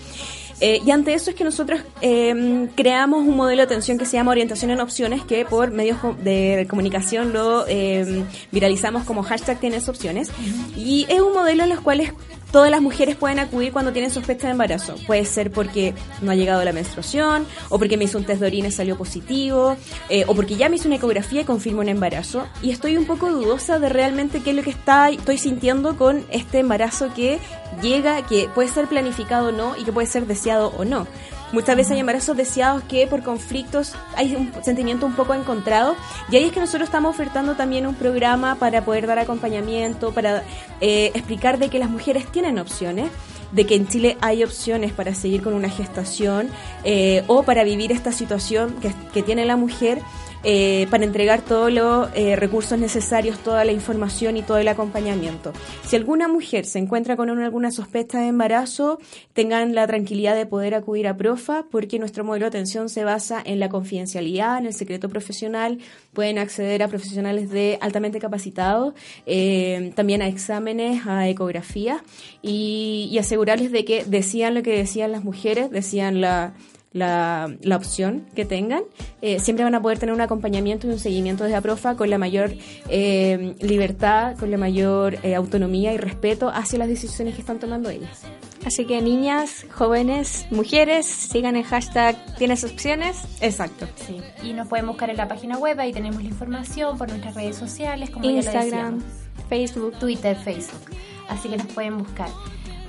Eh, 0.61 0.83
y 0.85 0.91
ante 0.91 1.15
eso 1.15 1.31
es 1.31 1.37
que 1.37 1.45
nosotros 1.45 1.81
eh, 2.03 2.69
creamos 2.75 3.27
un 3.27 3.35
modelo 3.35 3.63
de 3.63 3.65
atención 3.65 3.97
que 3.97 4.05
se 4.05 4.19
llama 4.19 4.31
Orientación 4.33 4.71
en 4.71 4.81
Opciones, 4.81 5.25
que 5.25 5.47
por 5.47 5.71
medios 5.71 5.99
de 6.23 6.67
comunicación 6.69 7.33
lo 7.33 7.65
eh, 7.67 8.25
viralizamos 8.53 9.05
como 9.05 9.23
hashtag 9.23 9.59
Tienes 9.59 9.89
Opciones. 9.89 10.31
Y 10.77 11.07
es 11.09 11.21
un 11.21 11.33
modelo 11.33 11.63
en 11.63 11.71
los 11.71 11.81
cuales 11.81 12.13
todas 12.51 12.71
las 12.71 12.83
mujeres 12.83 13.17
pueden 13.17 13.39
acudir 13.39 13.73
cuando 13.73 13.93
tienen 13.93 14.11
sospecha 14.11 14.47
de 14.47 14.53
embarazo. 14.53 14.95
Puede 15.07 15.25
ser 15.25 15.51
porque 15.51 15.95
no 16.21 16.31
ha 16.31 16.35
llegado 16.35 16.65
la 16.65 16.73
menstruación, 16.73 17.47
o 17.69 17.79
porque 17.79 17.97
me 17.97 18.05
hizo 18.05 18.19
un 18.19 18.25
test 18.25 18.41
de 18.41 18.47
orina 18.47 18.69
y 18.69 18.73
salió 18.73 18.97
positivo, 18.97 19.77
eh, 20.09 20.25
o 20.27 20.35
porque 20.35 20.57
ya 20.57 20.69
me 20.69 20.77
hizo 20.77 20.89
una 20.89 20.97
ecografía 20.97 21.43
y 21.43 21.45
confirmo 21.45 21.81
un 21.81 21.89
embarazo. 21.89 22.47
Y 22.63 22.71
estoy 22.71 22.97
un 22.97 23.07
poco 23.07 23.31
dudosa 23.31 23.79
de 23.79 23.89
realmente 23.89 24.43
qué 24.43 24.51
es 24.51 24.57
lo 24.57 24.63
que 24.63 24.71
está, 24.71 25.11
estoy 25.11 25.39
sintiendo 25.39 25.97
con 25.97 26.25
este 26.31 26.59
embarazo 26.59 27.13
que 27.15 27.39
llega, 27.83 28.27
que 28.27 28.49
puede 28.55 28.69
ser 28.69 28.87
planificado 28.87 29.49
o 29.49 29.53
no 29.53 29.77
y 29.77 29.85
que 29.85 29.93
puede 29.93 30.07
ser 30.07 30.27
deseado 30.27 30.73
o 30.77 30.85
no. 30.85 31.07
Muchas 31.53 31.77
veces 31.77 31.93
hay 31.93 32.01
embarazos 32.01 32.37
deseados 32.37 32.83
que 32.85 33.07
por 33.07 33.23
conflictos 33.23 33.95
hay 34.17 34.37
un 34.37 34.53
sentimiento 34.63 35.07
un 35.07 35.15
poco 35.15 35.35
encontrado. 35.35 35.97
Y 36.31 36.37
ahí 36.37 36.45
es 36.45 36.53
que 36.53 36.61
nosotros 36.61 36.89
estamos 36.89 37.15
ofertando 37.15 37.57
también 37.57 37.87
un 37.87 37.95
programa 37.95 38.55
para 38.55 38.85
poder 38.85 39.07
dar 39.07 39.19
acompañamiento, 39.19 40.13
para 40.13 40.45
eh, 40.81 41.11
explicar 41.15 41.59
de 41.59 41.69
que 41.69 41.79
las 41.79 41.91
mujeres 41.91 42.27
tienen 42.31 42.59
opciones 42.59 43.11
de 43.53 43.67
que 43.67 43.75
en 43.75 43.89
Chile 43.89 44.17
hay 44.21 44.45
opciones 44.45 44.93
para 44.93 45.13
seguir 45.13 45.43
con 45.43 45.55
una 45.55 45.69
gestación 45.69 46.49
eh, 46.85 47.25
o 47.27 47.43
para 47.43 47.65
vivir 47.65 47.91
esta 47.91 48.13
situación 48.13 48.75
que, 48.81 48.93
que 49.13 49.23
tiene 49.25 49.45
la 49.45 49.57
mujer 49.57 50.01
eh, 50.43 50.87
para 50.91 51.05
entregar 51.05 51.43
todos 51.43 51.73
los 51.73 52.09
eh, 52.15 52.35
recursos 52.37 52.79
necesarios, 52.79 53.39
toda 53.41 53.65
la 53.65 53.73
información 53.73 54.37
y 54.37 54.43
todo 54.43 54.59
el 54.59 54.69
acompañamiento. 54.69 55.53
Si 55.85 55.97
alguna 55.97 56.29
mujer 56.29 56.65
se 56.65 56.79
encuentra 56.79 57.17
con 57.17 57.29
alguna 57.29 57.71
sospecha 57.71 58.21
de 58.21 58.29
embarazo, 58.29 58.99
tengan 59.33 59.75
la 59.75 59.87
tranquilidad 59.87 60.35
de 60.35 60.47
poder 60.47 60.75
acudir 60.75 61.09
a 61.09 61.17
Profa 61.17 61.67
porque 61.71 61.99
nuestro 61.99 62.25
modelo 62.25 62.45
de 62.45 62.49
atención 62.49 62.89
se 62.89 63.05
basa 63.05 63.43
en 63.45 63.61
la 63.61 63.69
confidencialidad, 63.69 64.59
en 64.59 64.67
el 64.67 64.73
secreto 64.73 65.09
profesional. 65.09 65.79
Pueden 66.13 66.39
acceder 66.39 66.83
a 66.83 66.89
profesionales 66.89 67.51
de 67.51 67.79
altamente 67.81 68.19
capacitados, 68.19 68.95
eh, 69.27 69.93
también 69.95 70.23
a 70.23 70.29
exámenes, 70.29 71.07
a 71.07 71.29
ecografía 71.29 72.03
y, 72.43 73.09
y 73.13 73.19
asegurarles 73.19 73.73
de 73.73 73.85
que 73.85 74.05
decían 74.05 74.55
lo 74.55 74.63
que 74.63 74.77
decían 74.77 75.13
las 75.13 75.25
mujeres, 75.25 75.71
decían 75.71 76.21
la 76.21 76.55
la, 76.93 77.55
la 77.63 77.77
opción 77.77 78.27
que 78.35 78.45
tengan, 78.45 78.83
eh, 79.23 79.39
siempre 79.39 79.65
van 79.65 79.75
a 79.75 79.83
poder 79.83 79.99
tener 79.99 80.15
un 80.15 80.21
acompañamiento 80.21 80.87
y 80.87 80.91
un 80.91 80.99
seguimiento 80.99 81.45
desde 81.45 81.57
APROFA 81.57 81.97
con 81.97 82.11
la 82.11 82.19
mayor 82.19 82.53
eh, 82.89 83.55
libertad, 83.61 84.37
con 84.37 84.51
la 84.51 84.57
mayor 84.57 85.19
eh, 85.23 85.35
autonomía 85.35 85.93
y 85.93 85.99
respeto 85.99 86.49
hacia 86.49 86.79
las 86.79 86.89
decisiones 86.89 87.35
que 87.35 87.41
están 87.41 87.59
tomando 87.59 87.91
ellas. 87.91 88.23
Así 88.65 88.85
que 88.85 89.01
niñas, 89.01 89.65
jóvenes, 89.73 90.47
mujeres, 90.51 91.07
sigan 91.07 91.57
el 91.57 91.65
hashtag 91.65 92.17
Tienes 92.37 92.65
opciones. 92.65 93.23
Exacto. 93.41 93.87
Sí. 94.07 94.21
Y 94.43 94.53
nos 94.53 94.69
pueden 94.69 94.87
buscar 94.87 95.09
en 95.11 95.17
la 95.17 95.29
página 95.29 95.57
web, 95.59 95.79
ahí 95.81 95.93
tenemos 95.93 96.23
la 96.23 96.29
información 96.29 96.99
por 96.99 97.09
nuestras 97.09 97.35
redes 97.35 97.57
sociales, 97.57 98.11
como 98.11 98.29
Instagram, 98.29 99.01
Facebook, 99.49 99.99
Twitter, 99.99 100.37
Facebook. 100.37 100.91
Así 101.29 101.49
que 101.49 101.57
nos 101.57 101.67
pueden 101.69 101.99
buscar. 101.99 102.29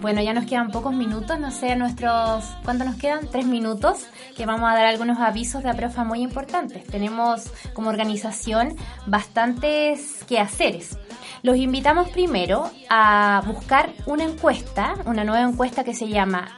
Bueno, 0.02 0.20
ya 0.24 0.34
nos 0.34 0.48
quedan 0.48 0.72
pocos 0.72 0.96
minutos, 0.96 1.40
no 1.40 1.52
sé, 1.52 1.76
nuestros... 1.76 2.44
¿Cuánto 2.64 2.86
nos 2.86 2.96
quedan? 2.96 3.28
Tres 3.28 3.46
minutos, 3.46 4.08
que 4.36 4.48
vamos 4.48 4.68
a 4.68 4.74
dar 4.74 4.88
algunos 4.88 5.20
avisos 5.20 5.62
de 5.62 5.70
APROFA 5.70 6.04
muy 6.04 6.24
importantes. 6.24 6.84
Tenemos 6.88 7.52
como 7.76 7.92
organización 7.92 8.76
bastantes 9.06 10.24
quehaceres. 10.28 10.98
Los 11.44 11.58
invitamos 11.58 12.10
primero 12.10 12.72
a 12.90 13.44
buscar 13.46 13.92
una 14.08 14.24
encuesta, 14.24 14.96
una 15.06 15.24
nueva 15.24 15.48
encuesta 15.48 15.84
que 15.84 15.94
se 15.94 16.08
llama 16.08 16.50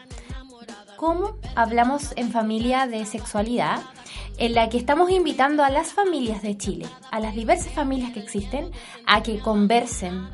¿Cómo 0.95 1.35
hablamos 1.53 2.13
en 2.15 2.31
familia 2.31 2.87
de 2.87 3.05
sexualidad? 3.05 3.81
en 4.39 4.55
la 4.55 4.67
que 4.67 4.79
estamos 4.79 5.11
invitando 5.11 5.63
a 5.63 5.69
las 5.69 5.93
familias 5.93 6.41
de 6.41 6.57
Chile, 6.57 6.87
a 7.11 7.19
las 7.19 7.35
diversas 7.35 7.71
familias 7.71 8.13
que 8.13 8.19
existen, 8.19 8.71
a 9.05 9.21
que 9.21 9.37
conversen, 9.37 10.27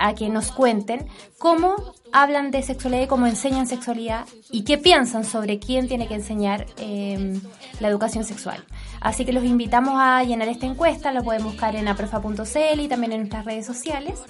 a 0.00 0.14
que 0.14 0.28
nos 0.28 0.50
cuenten 0.50 1.06
cómo 1.38 1.76
hablan 2.12 2.50
de 2.50 2.62
sexualidad 2.62 3.04
y 3.04 3.06
cómo 3.06 3.26
enseñan 3.26 3.66
sexualidad 3.66 4.26
y 4.50 4.64
qué 4.64 4.78
piensan 4.78 5.24
sobre 5.24 5.58
quién 5.58 5.86
tiene 5.86 6.08
que 6.08 6.14
enseñar 6.14 6.66
em, 6.78 7.40
la 7.78 7.88
educación 7.88 8.24
sexual. 8.24 8.64
Así 9.00 9.24
que 9.24 9.32
los 9.32 9.44
invitamos 9.44 9.94
a 9.96 10.24
llenar 10.24 10.48
esta 10.48 10.66
encuesta, 10.66 11.12
lo 11.12 11.22
pueden 11.22 11.44
buscar 11.44 11.76
en 11.76 11.86
aprofa.cl 11.86 12.80
y 12.80 12.88
también 12.88 13.12
en 13.12 13.20
nuestras 13.20 13.44
redes 13.44 13.66
sociales. 13.66 14.20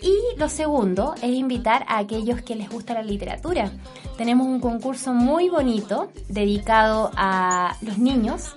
Y 0.00 0.14
lo 0.36 0.50
segundo 0.50 1.14
es 1.22 1.30
invitar 1.30 1.84
a 1.88 1.98
aquellos 1.98 2.42
que 2.42 2.54
les 2.54 2.68
gusta 2.68 2.92
la 2.92 3.02
literatura. 3.02 3.72
Tenemos 4.18 4.46
un 4.46 4.60
concurso 4.60 5.14
muy 5.14 5.48
bonito 5.48 6.12
dedicado 6.28 7.10
a 7.16 7.76
los 7.80 7.96
niños 7.96 8.56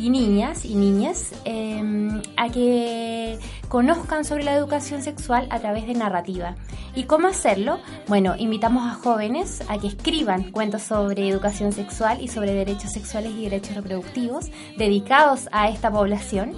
y 0.00 0.08
niñas 0.08 0.64
y 0.64 0.74
niñas 0.74 1.32
em, 1.44 2.22
a 2.36 2.48
que 2.48 3.38
conozcan 3.68 4.24
sobre 4.24 4.44
la 4.44 4.54
educación 4.54 5.02
sexual 5.02 5.46
a 5.50 5.58
través 5.60 5.86
de 5.86 5.94
narrativa. 5.94 6.56
¿Y 6.94 7.04
cómo 7.04 7.28
hacerlo? 7.28 7.78
Bueno, 8.08 8.34
invitamos 8.38 8.90
a 8.90 8.94
jóvenes 8.94 9.62
a 9.68 9.78
que 9.78 9.88
escriban 9.88 10.50
cuentos 10.52 10.82
sobre 10.82 11.28
educación 11.28 11.72
sexual 11.72 12.22
y 12.22 12.28
sobre 12.28 12.54
derechos 12.54 12.92
sexuales 12.92 13.32
y 13.32 13.44
derechos 13.44 13.76
reproductivos 13.76 14.50
dedicados 14.78 15.48
a 15.52 15.68
esta 15.68 15.90
población 15.90 16.54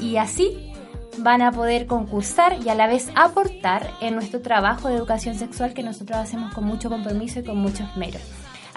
y 0.00 0.16
así 0.16 0.72
van 1.18 1.42
a 1.42 1.52
poder 1.52 1.86
concursar 1.86 2.56
y 2.64 2.70
a 2.70 2.74
la 2.74 2.86
vez 2.86 3.10
aportar 3.14 3.90
en 4.00 4.14
nuestro 4.14 4.40
trabajo 4.40 4.88
de 4.88 4.96
educación 4.96 5.34
sexual 5.34 5.74
que 5.74 5.82
nosotros 5.82 6.18
hacemos 6.18 6.54
con 6.54 6.64
mucho 6.64 6.88
compromiso 6.88 7.40
y 7.40 7.44
con 7.44 7.58
mucho 7.58 7.84
esmero. 7.84 8.18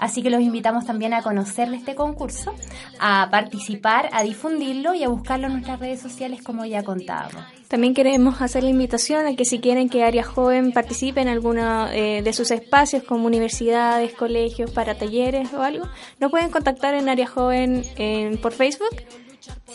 Así 0.02 0.20
que 0.20 0.30
los 0.30 0.40
invitamos 0.40 0.84
también 0.84 1.14
a 1.14 1.22
conocer 1.22 1.72
este 1.72 1.94
concurso, 1.94 2.52
a 2.98 3.28
participar, 3.30 4.08
a 4.12 4.24
difundirlo 4.24 4.94
y 4.94 5.04
a 5.04 5.08
buscarlo 5.08 5.46
en 5.46 5.52
nuestras 5.52 5.78
redes 5.78 6.00
sociales 6.00 6.42
como 6.42 6.64
ya 6.64 6.82
contábamos. 6.82 7.44
También 7.68 7.94
queremos 7.94 8.42
hacer 8.42 8.64
la 8.64 8.70
invitación 8.70 9.26
a 9.26 9.36
que 9.36 9.44
si 9.44 9.60
quieren 9.60 9.88
que 9.88 10.02
Área 10.02 10.24
Joven 10.24 10.72
participe 10.72 11.20
en 11.20 11.28
alguno 11.28 11.86
eh, 11.92 12.20
de 12.20 12.32
sus 12.32 12.50
espacios 12.50 13.04
como 13.04 13.26
universidades, 13.26 14.12
colegios, 14.12 14.72
para 14.72 14.96
talleres 14.96 15.52
o 15.52 15.62
algo, 15.62 15.86
nos 16.18 16.32
pueden 16.32 16.50
contactar 16.50 16.94
en 16.94 17.08
Área 17.08 17.28
Joven 17.28 17.84
por 18.42 18.50
Facebook. 18.50 19.04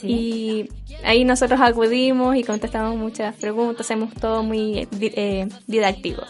Y 0.03 0.69
ahí 1.05 1.23
nosotros 1.23 1.61
acudimos 1.61 2.35
y 2.35 2.43
contestamos 2.43 2.97
muchas 2.97 3.33
preguntas, 3.35 3.85
hacemos 3.85 4.13
todo 4.13 4.43
muy 4.43 4.89
eh, 4.99 5.47
didáctico. 5.67 6.23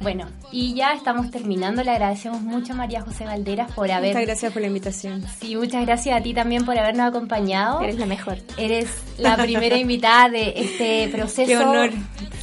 Bueno, 0.00 0.26
y 0.52 0.74
ya 0.74 0.92
estamos 0.92 1.30
terminando. 1.30 1.82
Le 1.82 1.90
agradecemos 1.90 2.42
mucho 2.42 2.72
a 2.72 2.76
María 2.76 3.00
José 3.00 3.24
Valderas 3.24 3.72
por 3.72 3.90
haber. 3.90 4.10
Muchas 4.10 4.26
gracias 4.26 4.52
por 4.52 4.62
la 4.62 4.68
invitación. 4.68 5.24
Sí, 5.40 5.56
muchas 5.56 5.84
gracias 5.86 6.20
a 6.20 6.22
ti 6.22 6.34
también 6.34 6.64
por 6.64 6.78
habernos 6.78 7.08
acompañado. 7.08 7.80
Eres 7.80 7.98
la 7.98 8.06
mejor. 8.06 8.38
Eres 8.56 8.88
la 9.18 9.36
primera 9.36 9.76
invitada 9.76 10.28
de 10.28 10.54
este 10.56 11.08
proceso. 11.12 11.46
Qué 11.46 11.56
honor. 11.56 11.90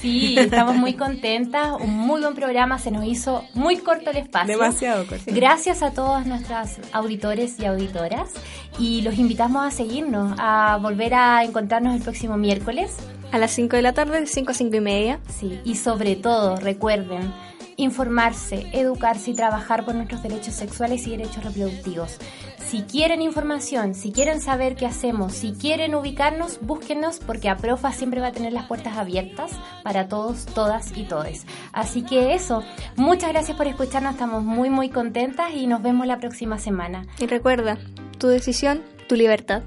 Sí, 0.02 0.36
estamos 0.38 0.76
muy 0.76 0.94
contentas. 0.94 1.74
Un 1.80 1.92
muy 1.92 2.22
buen 2.22 2.36
programa. 2.36 2.80
Se 2.80 2.92
nos 2.92 3.06
hizo 3.06 3.44
muy 3.54 3.78
corto 3.78 4.10
el 4.10 4.18
espacio. 4.18 4.58
Demasiado 4.58 5.06
corto. 5.08 5.24
Gracias 5.28 5.82
a 5.84 5.92
todos 5.92 6.26
nuestros 6.26 6.78
auditores 6.92 7.60
y 7.60 7.66
auditoras. 7.66 8.32
Y 8.80 9.02
los 9.02 9.18
invitamos 9.18 9.66
a 9.66 9.72
seguirnos, 9.72 10.36
a 10.40 10.78
volver 10.82 11.14
a 11.14 11.44
encontrarnos 11.44 11.96
el 11.96 12.02
próximo 12.02 12.38
miércoles 12.38 12.98
A 13.34 13.40
las 13.40 13.50
5 13.54 13.78
de 13.78 13.82
la 13.82 13.94
tarde, 13.94 14.20
de 14.20 14.28
5 14.28 14.52
a 14.52 14.54
5 14.54 14.76
y 14.76 14.80
media. 14.80 15.20
Sí, 15.28 15.60
y 15.66 15.76
sobre 15.78 16.16
todo, 16.16 16.56
recuerden, 16.58 17.34
informarse, 17.78 18.68
educarse 18.74 19.32
y 19.32 19.34
trabajar 19.34 19.84
por 19.86 19.96
nuestros 19.96 20.22
derechos 20.22 20.54
sexuales 20.54 21.08
y 21.08 21.18
derechos 21.18 21.44
reproductivos. 21.44 22.20
Si 22.64 22.84
quieren 22.84 23.24
información, 23.24 23.96
si 23.96 24.12
quieren 24.12 24.40
saber 24.40 24.76
qué 24.76 24.86
hacemos, 24.86 25.34
si 25.34 25.54
quieren 25.54 25.96
ubicarnos, 25.96 26.60
búsquenos 26.62 27.18
porque 27.26 27.50
APROFA 27.50 27.92
siempre 27.92 28.22
va 28.22 28.28
a 28.28 28.32
tener 28.34 28.54
las 28.54 28.68
puertas 28.68 28.98
abiertas 28.98 29.50
para 29.82 30.08
todos, 30.08 30.46
todas 30.46 30.96
y 30.96 31.06
todes. 31.06 31.48
Así 31.72 32.04
que 32.04 32.36
eso, 32.36 32.64
muchas 32.98 33.32
gracias 33.32 33.58
por 33.58 33.66
escucharnos, 33.66 34.14
estamos 34.14 34.44
muy 34.44 34.70
muy 34.70 34.90
contentas 34.90 35.56
y 35.56 35.66
nos 35.66 35.82
vemos 35.82 36.06
la 36.06 36.20
próxima 36.20 36.60
semana. 36.60 37.08
Y 37.18 37.26
recuerda, 37.26 37.80
tu 38.20 38.28
decisión, 38.28 38.84
tu 39.08 39.16
libertad. 39.16 39.64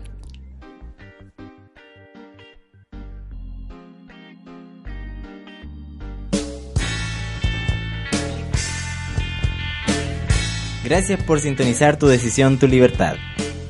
Gracias 10.86 11.20
por 11.24 11.40
sintonizar 11.40 11.98
tu 11.98 12.06
decisión, 12.06 12.60
tu 12.60 12.68
libertad. 12.68 13.16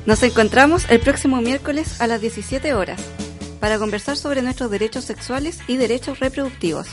Nos 0.05 0.21
encontramos 0.21 0.87
el 0.91 0.99
próximo 0.99 1.41
miércoles 1.41 1.99
a 1.99 2.05
las 2.05 2.21
17 2.21 2.75
horas 2.75 3.01
para 3.59 3.79
conversar 3.79 4.15
sobre 4.15 4.43
nuestros 4.43 4.69
derechos 4.69 5.05
sexuales 5.05 5.57
y 5.67 5.77
derechos 5.77 6.19
reproductivos. 6.19 6.85